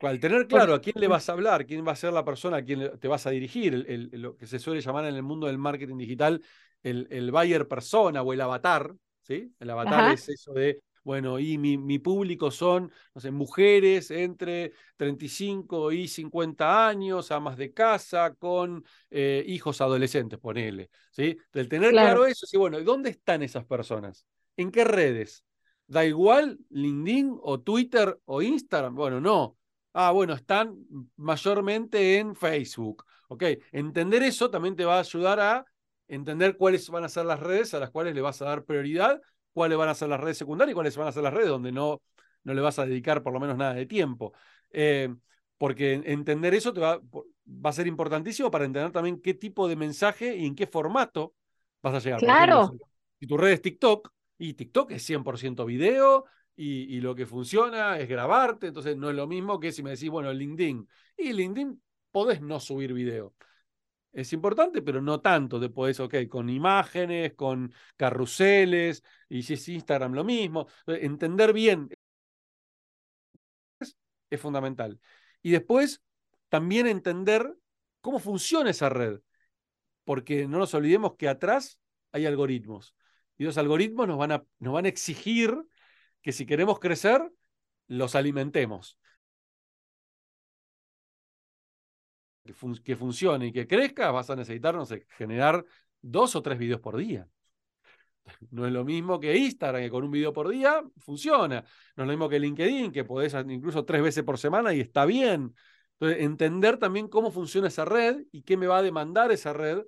Al 0.00 0.18
tener 0.18 0.46
claro 0.48 0.74
a 0.74 0.80
quién 0.80 0.96
le 0.98 1.06
vas 1.06 1.28
a 1.28 1.32
hablar, 1.32 1.64
quién 1.64 1.86
va 1.86 1.92
a 1.92 1.96
ser 1.96 2.12
la 2.12 2.24
persona 2.24 2.58
a 2.58 2.64
quien 2.64 2.98
te 2.98 3.08
vas 3.08 3.26
a 3.26 3.30
dirigir, 3.30 3.86
lo 4.12 4.36
que 4.36 4.46
se 4.46 4.58
suele 4.58 4.80
llamar 4.80 5.04
en 5.04 5.14
el 5.14 5.22
mundo 5.22 5.46
del 5.46 5.58
marketing 5.58 5.96
digital 5.96 6.42
el, 6.82 7.06
el 7.10 7.30
buyer 7.30 7.68
persona 7.68 8.22
o 8.22 8.32
el 8.32 8.40
avatar, 8.40 8.94
¿sí? 9.22 9.54
El 9.60 9.70
avatar 9.70 10.12
es 10.12 10.28
eso 10.28 10.52
de 10.52 10.82
bueno, 11.04 11.38
y 11.38 11.58
mi, 11.58 11.98
público 11.98 12.50
son, 12.50 12.92
no 13.14 13.20
sé, 13.20 13.30
mujeres 13.30 14.10
entre 14.10 14.72
35 14.96 15.92
y 15.92 16.06
50 16.06 16.86
años, 16.88 17.30
amas 17.32 17.56
de 17.56 17.72
casa, 17.72 18.34
con 18.34 18.84
eh, 19.10 19.44
hijos 19.46 19.80
adolescentes, 19.80 20.38
ponele. 20.38 20.90
¿sí? 21.10 21.36
Del 21.52 21.68
tener 21.68 21.90
claro. 21.90 22.26
eso, 22.26 22.46
sí, 22.46 22.56
bueno, 22.56 22.80
¿dónde 22.80 23.10
están 23.10 23.42
esas 23.42 23.64
personas? 23.64 24.26
¿En 24.56 24.70
qué 24.70 24.84
redes? 24.84 25.44
¿Da 25.86 26.04
igual 26.04 26.58
LinkedIn 26.70 27.38
o 27.42 27.60
Twitter 27.60 28.18
o 28.24 28.40
Instagram? 28.40 28.94
Bueno, 28.94 29.20
no. 29.20 29.56
Ah, 29.92 30.10
bueno, 30.12 30.34
están 30.34 30.76
mayormente 31.16 32.18
en 32.18 32.34
Facebook. 32.34 33.04
Ok, 33.28 33.44
entender 33.72 34.22
eso 34.22 34.50
también 34.50 34.76
te 34.76 34.84
va 34.84 34.96
a 34.96 35.00
ayudar 35.00 35.40
a 35.40 35.66
entender 36.08 36.56
cuáles 36.56 36.88
van 36.88 37.04
a 37.04 37.08
ser 37.08 37.24
las 37.26 37.40
redes 37.40 37.74
a 37.74 37.80
las 37.80 37.90
cuales 37.90 38.14
le 38.14 38.20
vas 38.20 38.40
a 38.42 38.46
dar 38.46 38.64
prioridad 38.64 39.20
cuáles 39.52 39.78
van 39.78 39.88
a 39.88 39.94
ser 39.94 40.08
las 40.08 40.20
redes 40.20 40.38
secundarias 40.38 40.72
y 40.72 40.74
cuáles 40.74 40.96
van 40.96 41.08
a 41.08 41.12
ser 41.12 41.22
las 41.22 41.34
redes 41.34 41.48
donde 41.48 41.72
no, 41.72 42.02
no 42.44 42.54
le 42.54 42.60
vas 42.60 42.78
a 42.78 42.86
dedicar 42.86 43.22
por 43.22 43.32
lo 43.32 43.40
menos 43.40 43.56
nada 43.56 43.74
de 43.74 43.86
tiempo. 43.86 44.32
Eh, 44.70 45.14
porque 45.58 46.02
entender 46.04 46.54
eso 46.54 46.72
te 46.72 46.80
va, 46.80 47.00
va, 47.00 47.70
a 47.70 47.72
ser 47.72 47.86
importantísimo 47.86 48.50
para 48.50 48.64
entender 48.64 48.90
también 48.90 49.20
qué 49.20 49.34
tipo 49.34 49.68
de 49.68 49.76
mensaje 49.76 50.36
y 50.36 50.46
en 50.46 50.54
qué 50.54 50.66
formato 50.66 51.34
vas 51.82 51.94
a 51.94 51.98
llegar. 52.00 52.20
Claro. 52.20 52.72
si 53.20 53.26
tu 53.26 53.36
red 53.36 53.52
es 53.52 53.62
TikTok, 53.62 54.12
y 54.38 54.54
TikTok 54.54 54.90
es 54.90 55.08
100% 55.08 55.64
video, 55.64 56.24
y, 56.56 56.96
y, 56.96 57.00
lo 57.00 57.14
que 57.14 57.26
funciona 57.26 57.98
es 57.98 58.08
grabarte, 58.08 58.66
entonces 58.66 58.96
no 58.96 59.08
es 59.08 59.16
lo 59.16 59.26
mismo 59.26 59.58
que 59.58 59.72
si 59.72 59.82
me 59.82 59.90
decís, 59.90 60.10
bueno, 60.10 60.32
LinkedIn. 60.32 60.86
Y 61.16 61.32
LinkedIn 61.32 61.80
podés 62.10 62.42
no 62.42 62.60
subir 62.60 62.92
video 62.92 63.34
es 64.12 64.32
importante, 64.32 64.82
pero 64.82 65.00
no 65.00 65.20
tanto. 65.20 65.58
Después, 65.58 65.98
ok, 66.00 66.14
con 66.28 66.48
imágenes, 66.50 67.34
con 67.34 67.72
carruseles, 67.96 69.02
y 69.28 69.42
si 69.42 69.54
es 69.54 69.68
Instagram 69.68 70.12
lo 70.12 70.24
mismo. 70.24 70.66
Entender 70.86 71.52
bien 71.52 71.88
es, 73.80 73.96
es 74.30 74.40
fundamental. 74.40 75.00
Y 75.42 75.50
después, 75.50 76.02
también 76.48 76.86
entender 76.86 77.54
cómo 78.00 78.18
funciona 78.18 78.70
esa 78.70 78.88
red. 78.88 79.20
Porque 80.04 80.46
no 80.48 80.58
nos 80.58 80.74
olvidemos 80.74 81.16
que 81.16 81.28
atrás 81.28 81.78
hay 82.12 82.26
algoritmos. 82.26 82.94
Y 83.38 83.44
los 83.44 83.56
algoritmos 83.58 84.06
nos 84.08 84.18
van 84.18 84.32
a, 84.32 84.44
nos 84.58 84.74
van 84.74 84.84
a 84.84 84.88
exigir 84.88 85.56
que 86.20 86.32
si 86.32 86.46
queremos 86.46 86.78
crecer, 86.78 87.22
los 87.88 88.14
alimentemos. 88.14 88.98
Que, 92.44 92.96
funcione 92.96 93.46
y 93.46 93.52
que 93.52 93.68
crezca, 93.68 94.10
vas 94.10 94.28
a 94.30 94.36
necesitar, 94.36 94.74
no 94.74 94.84
sé, 94.84 95.06
generar 95.16 95.64
dos 96.00 96.34
o 96.34 96.42
tres 96.42 96.58
videos 96.58 96.80
por 96.80 96.96
día. 96.96 97.28
No 98.50 98.66
es 98.66 98.72
lo 98.72 98.84
mismo 98.84 99.18
que 99.18 99.36
Instagram, 99.36 99.82
que 99.82 99.90
con 99.90 100.04
un 100.04 100.10
video 100.10 100.32
por 100.32 100.48
día 100.48 100.82
funciona. 100.98 101.64
No 101.96 102.04
es 102.04 102.06
lo 102.06 102.12
mismo 102.12 102.28
que 102.28 102.38
LinkedIn, 102.38 102.92
que 102.92 103.04
podés 103.04 103.34
incluso 103.48 103.84
tres 103.84 104.00
veces 104.00 104.22
por 104.22 104.38
semana 104.38 104.72
y 104.72 104.80
está 104.80 105.04
bien. 105.04 105.54
Entonces, 105.94 106.24
entender 106.24 106.78
también 106.78 107.08
cómo 107.08 107.30
funciona 107.30 107.68
esa 107.68 107.84
red 107.84 108.24
y 108.30 108.42
qué 108.42 108.56
me 108.56 108.66
va 108.66 108.78
a 108.78 108.82
demandar 108.82 109.32
esa 109.32 109.52
red 109.52 109.82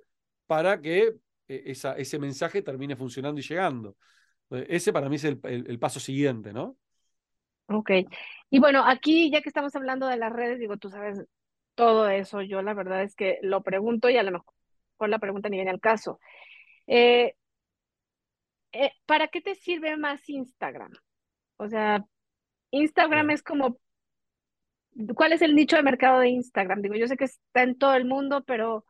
para 0.47 0.81
que 0.81 1.15
eh, 1.47 1.63
esa, 1.65 1.93
ese 1.93 2.19
mensaje 2.19 2.61
termine 2.61 2.95
funcionando 2.95 3.39
y 3.39 3.43
llegando. 3.43 3.97
ese 4.49 4.93
para 4.93 5.09
mí 5.09 5.15
es 5.15 5.23
el, 5.23 5.39
el, 5.43 5.79
paso 5.79 5.99
siguiente, 5.99 6.53
¿no? 6.53 6.77
Ok. 7.67 7.91
Y 8.49 8.59
bueno, 8.59 8.83
aquí 8.85 9.31
ya 9.31 9.41
que 9.41 9.49
estamos 9.49 9.75
hablando 9.75 10.07
de 10.07 10.17
las 10.17 10.31
redes, 10.31 10.59
digo, 10.59 10.77
tú 10.77 10.89
sabes 10.89 11.25
todo 11.75 12.09
eso, 12.09 12.41
yo 12.41 12.61
la 12.61 12.73
verdad 12.73 13.03
es 13.03 13.15
que 13.15 13.39
lo 13.41 13.61
pregunto 13.63 14.09
y 14.09 14.17
a 14.17 14.23
lo 14.23 14.31
mejor 14.31 15.09
la 15.09 15.19
pregunta 15.19 15.49
ni 15.49 15.57
viene 15.57 15.71
al 15.71 15.79
caso. 15.79 16.19
Eh, 16.87 17.35
eh, 18.71 18.91
¿Para 19.05 19.27
qué 19.27 19.41
te 19.41 19.55
sirve 19.55 19.97
más 19.97 20.27
Instagram? 20.29 20.91
O 21.57 21.67
sea, 21.67 22.03
Instagram 22.71 23.29
es 23.31 23.43
como, 23.43 23.77
¿cuál 25.15 25.33
es 25.33 25.41
el 25.41 25.55
nicho 25.55 25.75
de 25.75 25.83
mercado 25.83 26.19
de 26.19 26.29
Instagram? 26.29 26.81
Digo, 26.81 26.95
yo 26.95 27.07
sé 27.07 27.17
que 27.17 27.25
está 27.25 27.63
en 27.63 27.77
todo 27.77 27.95
el 27.95 28.05
mundo, 28.05 28.43
pero 28.45 28.85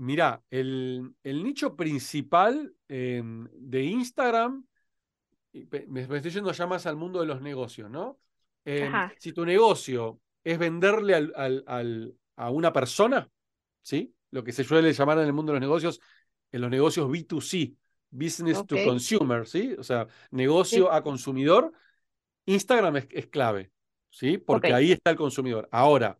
Mira, 0.00 0.42
el, 0.48 1.14
nicho 1.22 1.76
principal 1.76 2.74
em, 2.88 3.46
de 3.52 3.82
Instagram, 3.82 4.64
me, 5.88 6.00
estoy 6.00 6.30
yendo 6.30 6.52
ya 6.52 6.66
más 6.66 6.86
al 6.86 6.96
mundo 6.96 7.20
de 7.20 7.26
los 7.26 7.42
negocios, 7.42 7.90
¿no? 7.90 8.18
Em, 8.64 8.90
si 9.18 9.34
tu 9.34 9.44
negocio 9.44 10.18
es 10.44 10.58
venderle 10.58 11.14
al, 11.14 12.14
a 12.36 12.50
una 12.50 12.72
persona, 12.72 13.30
¿sí? 13.82 14.14
Lo 14.30 14.44
que 14.44 14.52
se 14.52 14.64
suele 14.64 14.92
llamar 14.92 15.18
en 15.18 15.26
el 15.26 15.32
mundo 15.32 15.52
de 15.52 15.60
los 15.60 15.68
negocios, 15.68 16.00
en 16.52 16.60
los 16.60 16.70
negocios 16.70 17.08
B2C, 17.08 17.76
Business 18.10 18.66
to 18.66 18.76
Consumer, 18.84 19.46
¿sí? 19.46 19.74
O 19.78 19.82
sea, 19.82 20.06
negocio 20.30 20.92
a 20.92 21.02
consumidor, 21.02 21.72
Instagram 22.46 22.96
es, 22.96 23.26
clave, 23.28 23.70
¿sí? 24.10 24.38
Porque 24.38 24.72
ahí 24.72 24.92
está 24.92 25.10
el 25.10 25.16
consumidor. 25.16 25.68
Ahora, 25.70 26.18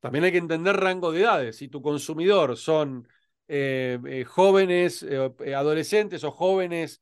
también 0.00 0.24
hay 0.24 0.32
que 0.32 0.38
entender 0.38 0.76
rango 0.76 1.12
de 1.12 1.22
edades. 1.22 1.56
Si 1.56 1.68
tu 1.68 1.82
consumidor 1.82 2.56
son 2.56 3.08
eh, 3.48 3.98
eh, 4.06 4.24
jóvenes, 4.24 5.02
eh, 5.02 5.54
adolescentes 5.54 6.24
o 6.24 6.30
jóvenes 6.30 7.00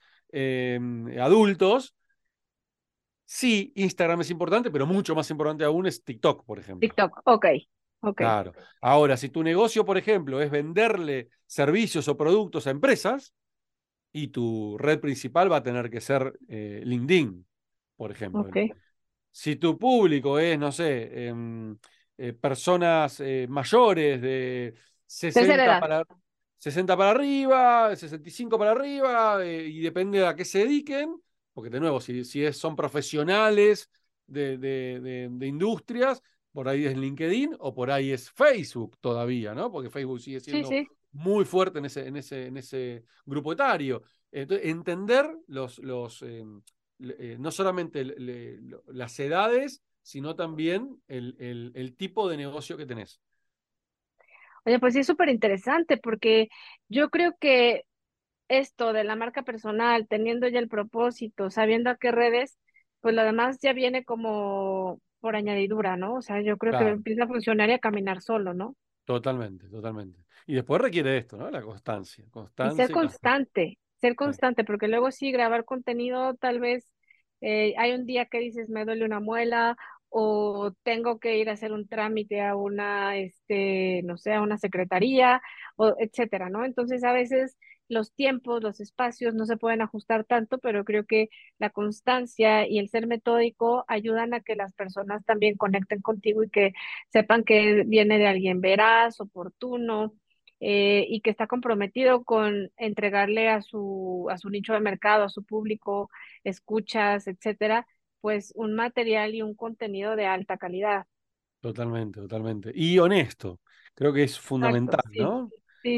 adultos, 1.21 1.95
sí, 3.29 3.73
Instagram 3.77 4.23
es 4.23 4.31
importante, 4.31 4.71
pero 4.71 4.87
mucho 4.87 5.15
más 5.15 5.31
importante 5.31 5.65
aún 5.65 5.87
es 5.87 6.03
TikTok, 6.03 6.47
por 6.47 6.59
ejemplo. 6.59 6.81
TikTok, 6.81 7.21
ok. 7.25 7.47
Okay. 8.01 8.25
Claro. 8.25 8.53
Ahora, 8.81 9.17
si 9.17 9.29
tu 9.29 9.43
negocio, 9.43 9.85
por 9.85 9.99
ejemplo, 9.99 10.41
es 10.41 10.51
venderle 10.51 11.29
servicios 11.47 12.07
o 12.07 12.17
productos 12.17 12.67
a 12.67 12.71
empresas, 12.71 13.35
y 14.13 14.29
tu 14.29 14.79
red 14.79 15.01
principal 15.01 15.53
va 15.53 15.57
a 15.57 15.63
tener 15.63 15.91
que 15.91 16.01
ser 16.01 16.39
LinkedIn, 16.49 17.45
por 17.97 18.11
ejemplo. 18.11 18.43
Okay. 18.43 18.71
Si 19.31 19.57
tu 19.57 19.79
público 19.79 20.39
es, 20.39 20.59
no 20.59 20.73
sé, 20.73 21.29
em, 21.29 21.77
eh, 22.17 22.33
personas 22.33 23.21
eh, 23.21 23.47
mayores 23.49 24.21
de 24.21 24.75
60 25.07 25.81
para, 25.81 26.05
60 26.57 26.97
para 26.97 27.11
arriba, 27.11 27.95
65 27.95 28.59
para 28.59 28.73
arriba, 28.73 29.45
eh, 29.45 29.69
y 29.69 29.81
depende 29.81 30.27
a 30.27 30.35
qué 30.35 30.45
se 30.45 30.61
dediquen, 30.61 31.21
porque 31.59 31.71
de 31.71 31.81
nuevo, 31.81 32.01
si, 32.01 32.25
si 32.25 32.45
es, 32.45 32.57
son 32.57 32.77
profesionales 32.77 33.91
de, 34.29 34.59
de, 34.59 35.29
de, 35.29 35.47
industrias, 35.49 36.23
por 36.53 36.69
ahí 36.69 36.87
es 36.87 36.97
LinkedIn 36.97 37.57
o 37.59 37.75
por 37.75 37.91
ahí 37.91 38.13
es 38.13 38.31
Facebook 38.31 38.97
todavía, 39.01 39.57
¿no? 39.57 39.69
Porque 39.73 39.91
Facebook 39.91 40.21
sigue 40.21 40.39
siendo 40.39 40.71
muy 41.11 41.45
fuerte 41.45 41.81
en 41.81 41.87
ese, 41.87 42.07
en, 42.07 42.17
ese, 42.17 42.47
en 42.47 42.59
ese 42.59 43.03
grupo 43.27 43.53
etario. 43.53 44.05
Entonces, 44.31 44.69
entender 44.69 45.29
los, 45.49 45.81
los 45.81 46.25
no 47.01 47.51
solamente 47.51 48.05
las 48.87 49.19
edades, 49.19 49.83
sino 50.01 50.37
también 50.37 51.03
el, 51.09 51.73
el, 51.75 51.97
tipo 51.97 52.29
de 52.29 52.37
negocio 52.37 52.77
que 52.77 52.87
tenés. 52.87 53.21
Oye, 54.65 54.79
pues 54.79 54.95
sí 54.95 55.01
es 55.01 55.09
súper 55.09 55.29
interesante 55.29 55.97
porque 55.97 56.51
yo 56.89 57.11
creo 57.11 57.35
que 57.41 57.83
esto 58.49 58.93
de 58.93 59.05
la 59.05 59.17
marca 59.17 59.43
personal, 59.43 60.07
teniendo 60.09 60.49
ya 60.49 60.59
el 60.59 60.69
propósito, 60.69 61.51
sabiendo 61.51 61.91
a 61.91 61.97
qué 61.97 62.11
redes, 62.11 62.59
pues 63.01 63.15
lo 63.15 63.23
demás 63.23 63.59
ya 63.61 63.73
viene 63.73 64.05
como 64.05 65.01
por 65.21 65.37
añadidura, 65.37 65.97
¿no? 65.97 66.15
O 66.15 66.23
sea, 66.23 66.41
yo 66.41 66.57
creo 66.57 66.79
que 66.79 66.89
empieza 66.89 67.25
a 67.25 67.29
funcionar 67.29 67.69
y 67.71 67.73
a 67.73 67.79
caminar 67.79 68.23
solo, 68.23 68.55
¿no? 68.55 68.77
Totalmente, 69.05 69.69
totalmente. 69.69 70.21
Y 70.47 70.55
después 70.55 70.81
requiere 70.81 71.19
esto, 71.19 71.37
¿no? 71.37 71.51
La 71.51 71.63
constancia. 71.63 72.25
constancia 72.31 72.85
y 72.85 72.87
ser 72.87 72.95
constante, 72.95 73.79
ser 74.01 74.15
constante, 74.15 74.65
porque 74.65 74.89
luego 74.89 75.11
sí, 75.11 75.33
grabar 75.33 75.65
contenido, 75.65 76.35
tal 76.35 76.61
vez 76.61 76.91
eh, 77.41 77.75
hay 77.79 77.93
un 77.93 78.07
día 78.07 78.27
que 78.27 78.39
dices, 78.39 78.69
me 78.69 78.85
duele 78.85 79.05
una 79.05 79.21
muela, 79.21 79.77
o 80.11 80.73
tengo 80.83 81.19
que 81.19 81.39
ir 81.39 81.51
a 81.51 81.53
hacer 81.53 81.73
un 81.73 81.87
trámite 81.87 82.41
a 82.41 82.57
una, 82.57 83.17
este, 83.17 84.03
no 84.05 84.17
sé, 84.17 84.33
a 84.33 84.41
una 84.41 84.59
secretaría, 84.59 85.43
o 85.77 85.95
etcétera, 85.99 86.49
¿no? 86.49 86.65
Entonces 86.65 87.05
a 87.05 87.13
veces 87.13 87.57
los 87.89 88.13
tiempos, 88.13 88.63
los 88.63 88.81
espacios 88.81 89.35
no 89.35 89.47
se 89.47 89.57
pueden 89.57 89.83
ajustar 89.83 90.25
tanto, 90.25 90.59
pero 90.59 90.85
creo 90.85 91.07
que 91.07 91.29
la 91.59 91.71
constancia 91.71 92.69
y 92.69 92.79
el 92.79 92.89
ser 92.89 93.07
metódico 93.07 93.85
ayudan 93.89 94.35
a 94.35 94.41
que 94.41 94.57
las 94.57 94.73
personas 94.75 95.25
también 95.25 95.57
conecten 95.57 96.01
contigo 96.03 96.45
y 96.45 96.51
que 96.51 96.73
sepan 97.13 97.45
que 97.45 97.85
viene 97.87 98.19
de 98.19 98.27
alguien 98.27 98.61
veraz, 98.61 99.21
oportuno, 99.21 100.15
eh, 100.61 101.07
y 101.09 101.21
que 101.21 101.31
está 101.31 101.47
comprometido 101.47 102.25
con 102.25 102.71
entregarle 102.77 103.49
a 103.49 103.63
su, 103.63 104.27
a 104.31 104.39
su 104.39 104.51
nicho 104.51 104.73
de 104.73 104.81
mercado, 104.81 105.25
a 105.25 105.29
su 105.29 105.45
público, 105.45 106.11
escuchas, 106.43 107.29
etcétera, 107.29 107.87
pues 108.21 108.53
un 108.57 108.75
material 108.75 109.35
y 109.35 109.43
un 109.43 109.55
contenido 109.55 110.17
de 110.17 110.27
alta 110.27 110.57
calidad. 110.57 111.07
Totalmente, 111.61 112.21
totalmente. 112.21 112.73
Y 112.75 112.99
honesto, 112.99 113.61
creo 113.95 114.13
que 114.13 114.25
es 114.25 114.39
fundamental, 114.39 115.01
¿no? 115.15 115.51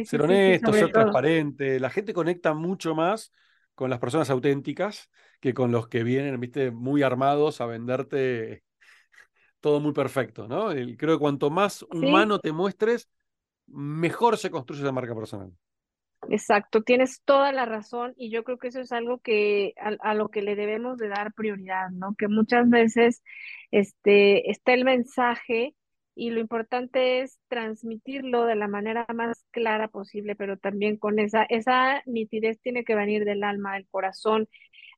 Ser 0.04 0.22
honesto, 0.22 0.72
ser 0.72 0.92
transparente. 0.92 1.80
La 1.80 1.90
gente 1.90 2.12
conecta 2.12 2.54
mucho 2.54 2.94
más 2.94 3.32
con 3.74 3.90
las 3.90 3.98
personas 3.98 4.30
auténticas 4.30 5.10
que 5.40 5.54
con 5.54 5.72
los 5.72 5.88
que 5.88 6.02
vienen, 6.02 6.38
viste, 6.38 6.70
muy 6.70 7.02
armados 7.02 7.60
a 7.60 7.66
venderte 7.66 8.62
todo 9.60 9.80
muy 9.80 9.92
perfecto, 9.92 10.48
¿no? 10.48 10.68
Creo 10.96 11.16
que 11.16 11.20
cuanto 11.20 11.50
más 11.50 11.82
humano 11.90 12.38
te 12.38 12.52
muestres, 12.52 13.08
mejor 13.66 14.36
se 14.36 14.50
construye 14.50 14.82
esa 14.82 14.92
marca 14.92 15.14
personal. 15.14 15.52
Exacto, 16.28 16.82
tienes 16.82 17.22
toda 17.24 17.52
la 17.52 17.64
razón 17.64 18.12
y 18.16 18.30
yo 18.30 18.44
creo 18.44 18.58
que 18.58 18.68
eso 18.68 18.80
es 18.80 18.92
algo 18.92 19.18
que 19.20 19.74
a, 19.78 20.14
lo 20.14 20.28
que 20.28 20.42
le 20.42 20.54
debemos 20.54 20.98
de 20.98 21.08
dar 21.08 21.32
prioridad, 21.32 21.88
¿no? 21.90 22.14
Que 22.16 22.28
muchas 22.28 22.68
veces 22.68 23.22
este, 23.70 24.50
está 24.50 24.74
el 24.74 24.84
mensaje 24.84 25.74
y 26.20 26.30
lo 26.30 26.40
importante 26.40 27.20
es 27.22 27.38
transmitirlo 27.48 28.44
de 28.46 28.56
la 28.56 28.68
manera 28.68 29.06
más 29.14 29.44
clara 29.52 29.88
posible, 29.88 30.36
pero 30.36 30.58
también 30.58 30.96
con 30.98 31.18
esa, 31.18 31.44
esa 31.44 32.02
nitidez 32.06 32.60
tiene 32.60 32.84
que 32.84 32.94
venir 32.94 33.24
del 33.24 33.44
alma, 33.44 33.74
del 33.74 33.88
corazón, 33.88 34.48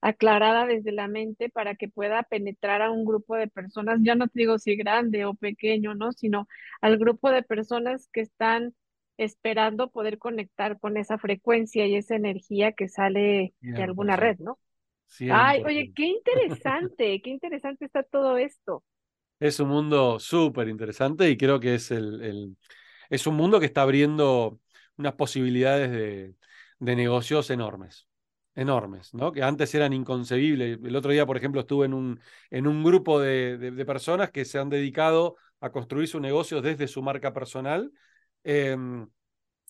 aclarada 0.01 0.67
desde 0.67 0.93
la 0.93 1.09
mente 1.09 1.49
para 1.49 1.77
que 1.77 1.89
pueda 1.89 2.23
penetrar 2.25 2.83
a 2.83 2.91
un 2.91 3.05
grupo 3.05 3.37
de 3.37 3.49
personas, 3.49 4.01
ya 4.03 4.15
no 4.17 4.27
te 4.29 4.41
digo 4.41 4.59
si 4.59 4.77
grande 4.77 5.25
o 5.25 5.35
pequeño, 5.35 5.95
¿no? 5.95 6.13
Sino 6.13 6.49
al 6.81 6.99
grupo 6.99 7.31
de 7.31 7.43
personas 7.45 8.09
que 8.13 8.21
están 8.23 8.75
esperando 9.17 9.91
poder 9.91 10.19
conectar 10.19 10.79
con 10.81 10.97
esa 10.97 11.19
frecuencia 11.19 11.87
y 11.87 11.95
esa 11.97 12.17
energía 12.17 12.73
que 12.73 12.89
sale 12.89 13.55
de 13.75 13.83
alguna 13.83 14.17
red, 14.17 14.39
¿no? 14.39 14.59
Ay, 15.29 15.63
oye, 15.67 15.91
qué 15.95 16.05
interesante, 16.07 17.21
qué 17.23 17.31
interesante 17.31 17.85
está 17.87 18.03
todo 18.03 18.37
esto. 18.39 18.85
Es 19.43 19.61
un 19.61 19.69
mundo 19.69 20.19
súper 20.19 20.69
interesante 20.69 21.29
y 21.29 21.37
creo 21.37 21.59
que 21.59 21.75
es 21.75 21.91
el, 21.91 22.57
es 23.11 23.27
un 23.27 23.35
mundo 23.35 23.59
que 23.59 23.67
está 23.67 23.83
abriendo 23.83 24.61
unas 24.97 25.15
posibilidades 25.15 25.91
de, 25.91 26.35
negocios 26.79 27.51
enormes, 27.51 28.09
enormes, 28.55 29.15
¿no? 29.15 29.33
Que 29.33 29.43
antes 29.43 29.75
eran 29.75 29.93
inconcebibles. 29.93 30.79
El 30.83 30.97
otro 30.97 31.13
día, 31.13 31.27
por 31.27 31.37
ejemplo, 31.37 31.63
estuve 31.63 31.87
en 31.87 31.95
un, 31.95 32.21
en 32.51 32.67
un 32.67 32.85
grupo 32.85 33.21
de, 33.21 33.85
personas 33.87 34.31
que 34.31 34.45
se 34.45 34.59
han 34.59 34.69
dedicado 34.69 35.37
a 35.61 35.71
construir 35.71 36.09
su 36.09 36.21
negocio 36.21 36.61
desde 36.63 36.89
su 36.89 37.03
marca 37.03 37.33
personal 37.33 37.93
Em, 38.45 39.09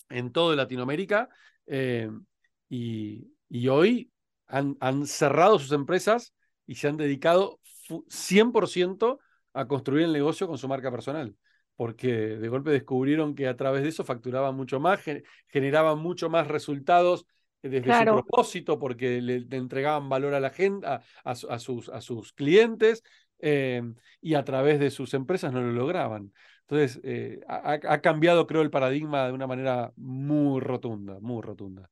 en 0.08 0.32
todo 0.32 0.54
Latinoamérica 0.56 1.28
em, 1.66 2.24
y, 2.68 3.28
hoy 3.68 4.10
han, 4.46 4.76
han, 4.80 5.06
cerrado 5.06 5.58
sus 5.58 5.72
empresas 5.72 6.34
y 6.66 6.76
se 6.76 6.88
han 6.88 6.96
dedicado 6.96 7.60
100% 8.08 9.20
a 9.52 9.66
construir 9.66 10.04
el 10.04 10.12
negocio 10.12 10.46
con 10.46 10.58
su 10.58 10.68
marca 10.68 10.90
personal, 10.90 11.36
porque 11.76 12.12
de 12.12 12.48
golpe 12.48 12.70
descubrieron 12.70 13.34
que 13.34 13.48
a 13.48 13.56
través 13.56 13.82
de 13.82 13.88
eso 13.88 14.04
facturaban 14.04 14.54
mucho 14.54 14.80
más, 14.80 15.00
generaban 15.48 15.98
mucho 15.98 16.30
más 16.30 16.48
resultados 16.48 17.26
desde 17.62 17.98
su 17.98 18.04
propósito, 18.04 18.78
porque 18.78 19.20
le, 19.20 19.46
entregaban 19.56 20.08
valor 20.08 20.34
a 20.34 20.40
la 20.40 20.50
gente, 20.50 20.86
a, 20.86 21.58
sus, 21.58 21.88
a 21.88 22.00
sus 22.00 22.32
clientes, 22.32 23.02
em, 23.38 23.94
y 24.20 24.34
a 24.34 24.44
través 24.44 24.80
de 24.80 24.90
sus 24.90 25.14
empresas 25.14 25.52
no 25.52 25.60
lo 25.60 25.72
lograban. 25.72 26.32
Entonces, 26.62 27.00
eh, 27.04 27.40
ha, 27.48 28.00
cambiado, 28.00 28.46
creo, 28.46 28.62
el 28.62 28.70
paradigma 28.70 29.26
de 29.26 29.32
una 29.32 29.46
manera 29.46 29.92
muy 29.96 30.60
rotunda, 30.60 31.18
muy 31.20 31.42
rotunda. 31.42 31.88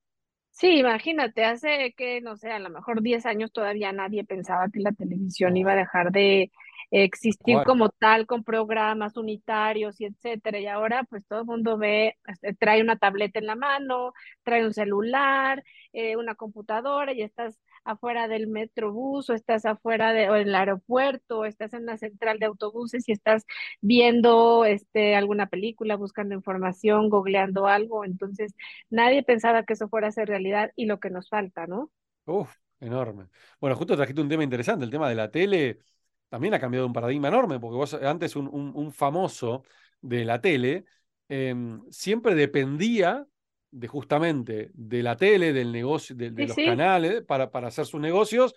Sí, 0.49 0.79
imagínate, 0.79 1.45
hace 1.45 1.93
que, 1.97 2.21
no 2.21 2.37
sé, 2.37 2.51
a 2.51 2.59
lo 2.59 2.71
mejor 2.71 3.03
10 3.03 3.27
años 3.27 3.53
todavía 3.53 3.93
nadie 3.93 4.25
pensaba 4.25 4.69
que 4.73 4.81
la 4.81 4.93
televisión 4.93 5.57
iba 5.57 5.73
a 5.73 5.77
dejar 5.77 6.11
de 6.13 6.51
existir 6.91 7.63
como 7.63 7.89
tal 7.91 8.27
con 8.27 8.45
programas 8.45 9.17
unitarios 9.17 10.01
y 10.01 10.07
etcétera. 10.07 10.59
Y 10.61 10.67
ahora 10.67 11.05
pues 11.05 11.25
todo 11.27 11.41
el 11.41 11.47
mundo 11.47 11.79
ve, 11.79 12.17
este, 12.27 12.55
trae 12.55 12.83
una 12.83 12.97
tableta 12.99 13.39
en 13.39 13.47
la 13.47 13.57
mano, 13.57 14.13
trae 14.43 14.65
un 14.67 14.75
celular, 14.75 15.63
eh, 15.93 16.17
una 16.17 16.35
computadora 16.35 17.13
y 17.13 17.23
estás 17.23 17.61
afuera 17.85 18.29
del 18.29 18.47
metrobús 18.49 19.31
o 19.31 19.35
estás 19.35 19.65
afuera 19.65 20.13
de, 20.13 20.29
o 20.31 20.37
en 20.37 20.49
el 20.49 20.55
aeropuerto 20.55 21.41
o 21.41 21.45
estás 21.45 21.73
en 21.75 21.87
la 21.87 21.97
central 21.99 22.39
de 22.39 22.47
autobuses 22.47 23.09
y 23.09 23.13
estás 23.13 23.45
viendo 23.81 24.65
este, 24.65 25.15
alguna 25.17 25.47
película, 25.49 25.97
buscando 25.97 26.35
información, 26.35 27.09
googleando 27.09 27.67
algo. 27.67 28.05
Entonces, 28.05 28.55
nadie 28.91 29.23
pensaba 29.23 29.65
que 29.65 29.75
eso 29.75 29.89
fuera 29.89 30.09
a 30.09 30.13
ser 30.13 30.29
realidad 30.29 30.73
y 30.77 30.87
lo 30.87 31.01
que 31.01 31.11
nos 31.11 31.29
falta, 31.29 31.67
¿no? 31.67 31.91
Uf, 32.27 32.55
enorme. 32.81 33.29
Bueno, 33.61 33.77
justo 33.77 33.97
trajiste 33.97 34.21
un 34.23 34.29
tema 34.29 34.45
interesante, 34.45 34.85
el 34.85 34.91
tema 34.91 35.09
de 35.09 35.15
la 35.15 35.31
tele 35.31 35.81
también 36.31 36.55
ha 36.55 36.61
cambiado 36.61 36.87
un 36.87 36.95
paradigma 36.95 37.29
enorme, 37.29 37.61
porque 37.61 37.77
vos 37.77 37.93
antes 37.95 38.35
un, 38.37 38.93
famoso 38.93 39.65
de 40.01 40.25
la 40.25 40.41
tele 40.41 40.87
em, 41.29 41.83
siempre 41.91 42.35
dependía 42.35 43.27
de 43.71 43.89
justamente 43.89 44.71
de 44.73 45.03
la 45.03 45.17
tele, 45.17 45.53
del 45.53 45.71
negocio, 45.71 46.17
de, 46.17 46.31
los 46.31 46.57
canales 46.57 47.23
para, 47.23 47.51
para, 47.51 47.69
hacer 47.69 47.85
sus 47.85 48.01
negocios 48.01 48.55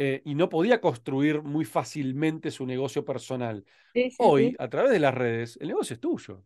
eh, 0.00 0.22
y 0.24 0.36
no 0.36 0.48
podía 0.48 0.80
construir 0.80 1.42
muy 1.42 1.64
fácilmente 1.64 2.52
su 2.52 2.64
negocio 2.64 3.04
personal. 3.04 3.64
Hoy, 4.18 4.54
a 4.56 4.68
través 4.68 4.92
de 4.92 5.00
las 5.00 5.12
redes, 5.12 5.58
el 5.60 5.68
negocio 5.68 5.94
es 5.94 6.00
tuyo. 6.00 6.44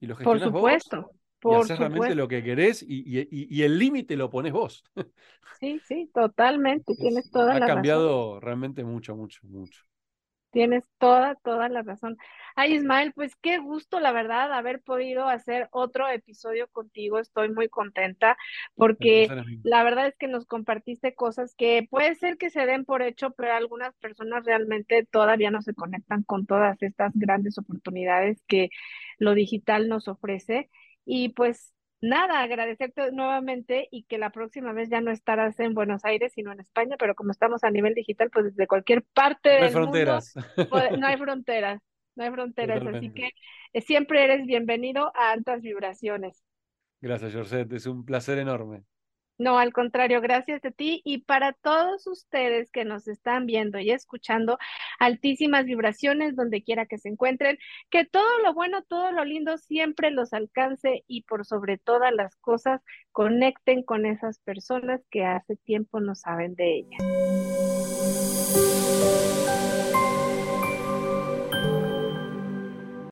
Y 0.00 0.06
lo 0.06 0.16
por 0.16 0.40
supuesto, 0.40 1.10
Por 1.38 1.52
y 1.52 1.60
haces 1.60 1.78
realmente 1.78 2.14
lo 2.14 2.28
que 2.28 2.42
querés 2.42 2.82
y, 2.86 3.62
el 3.62 3.78
límite 3.78 4.16
lo 4.16 4.30
pones 4.30 4.54
vos. 4.54 4.84
Sí, 5.60 5.80
sí, 5.84 6.10
totalmente. 6.14 6.94
Tienes 6.98 7.30
toda 7.30 7.54
ha 7.54 7.58
la 7.58 7.66
Ha 7.66 7.68
cambiado 7.68 8.40
realmente 8.40 8.84
mucho, 8.84 9.14
mucho, 9.14 9.40
mucho. 9.46 9.87
Tienes 10.58 10.82
toda, 10.98 11.36
toda 11.36 11.68
la 11.68 11.82
razón. 11.82 12.16
Ay, 12.56 12.74
Ismael, 12.74 13.12
pues 13.12 13.36
qué 13.36 13.58
gusto, 13.58 14.00
la 14.00 14.10
verdad, 14.10 14.52
haber 14.52 14.80
podido 14.82 15.28
hacer 15.28 15.68
otro 15.70 16.08
episodio 16.08 16.66
contigo. 16.66 17.20
Estoy 17.20 17.48
muy 17.48 17.68
contenta 17.68 18.36
porque 18.74 19.28
la 19.62 19.84
verdad 19.84 20.08
es 20.08 20.16
que 20.16 20.26
nos 20.26 20.46
compartiste 20.46 21.14
cosas 21.14 21.54
que 21.54 21.86
puede 21.88 22.16
ser 22.16 22.38
que 22.38 22.50
se 22.50 22.66
den 22.66 22.84
por 22.84 23.02
hecho, 23.02 23.30
pero 23.36 23.52
algunas 23.52 23.94
personas 23.98 24.44
realmente 24.44 25.06
todavía 25.08 25.52
no 25.52 25.62
se 25.62 25.74
conectan 25.74 26.24
con 26.24 26.44
todas 26.44 26.82
estas 26.82 27.12
grandes 27.14 27.56
oportunidades 27.56 28.42
que 28.48 28.70
lo 29.18 29.34
digital 29.34 29.88
nos 29.88 30.08
ofrece. 30.08 30.70
Y 31.04 31.28
pues 31.34 31.72
nada, 32.00 32.42
agradecerte 32.42 33.12
nuevamente 33.12 33.88
y 33.90 34.04
que 34.04 34.18
la 34.18 34.30
próxima 34.30 34.72
vez 34.72 34.88
ya 34.88 35.00
no 35.00 35.10
estarás 35.10 35.58
en 35.60 35.74
Buenos 35.74 36.04
Aires, 36.04 36.32
sino 36.34 36.52
en 36.52 36.60
España, 36.60 36.96
pero 36.98 37.14
como 37.14 37.30
estamos 37.30 37.64
a 37.64 37.70
nivel 37.70 37.94
digital, 37.94 38.30
pues 38.30 38.46
desde 38.46 38.66
cualquier 38.66 39.02
parte 39.02 39.58
no 39.58 39.66
hay 39.66 39.72
fronteras. 39.72 40.34
no 40.98 41.06
hay 41.06 41.16
fronteras, 41.18 41.80
no 42.14 42.24
hay 42.24 42.30
fronteras, 42.30 42.86
así 42.86 43.10
que 43.10 43.30
eh, 43.72 43.80
siempre 43.80 44.24
eres 44.24 44.46
bienvenido 44.46 45.12
a 45.14 45.32
altas 45.32 45.62
vibraciones. 45.62 46.42
Gracias, 47.00 47.34
Jorset, 47.34 47.72
es 47.72 47.86
un 47.86 48.04
placer 48.04 48.38
enorme. 48.38 48.82
No, 49.38 49.58
al 49.60 49.72
contrario, 49.72 50.20
gracias 50.20 50.64
a 50.64 50.72
ti 50.72 51.00
y 51.04 51.18
para 51.18 51.52
todos 51.52 52.08
ustedes 52.08 52.72
que 52.72 52.84
nos 52.84 53.06
están 53.06 53.46
viendo 53.46 53.78
y 53.78 53.92
escuchando, 53.92 54.58
altísimas 54.98 55.64
vibraciones 55.64 56.34
donde 56.34 56.64
quiera 56.64 56.86
que 56.86 56.98
se 56.98 57.08
encuentren, 57.08 57.56
que 57.88 58.04
todo 58.04 58.40
lo 58.42 58.52
bueno, 58.52 58.82
todo 58.82 59.12
lo 59.12 59.24
lindo 59.24 59.56
siempre 59.56 60.10
los 60.10 60.32
alcance 60.32 61.04
y 61.06 61.22
por 61.22 61.46
sobre 61.46 61.78
todas 61.78 62.12
las 62.12 62.34
cosas 62.36 62.82
conecten 63.12 63.84
con 63.84 64.06
esas 64.06 64.40
personas 64.40 65.02
que 65.08 65.24
hace 65.24 65.54
tiempo 65.54 66.00
no 66.00 66.16
saben 66.16 66.56
de 66.56 66.78
ellas. 66.78 67.77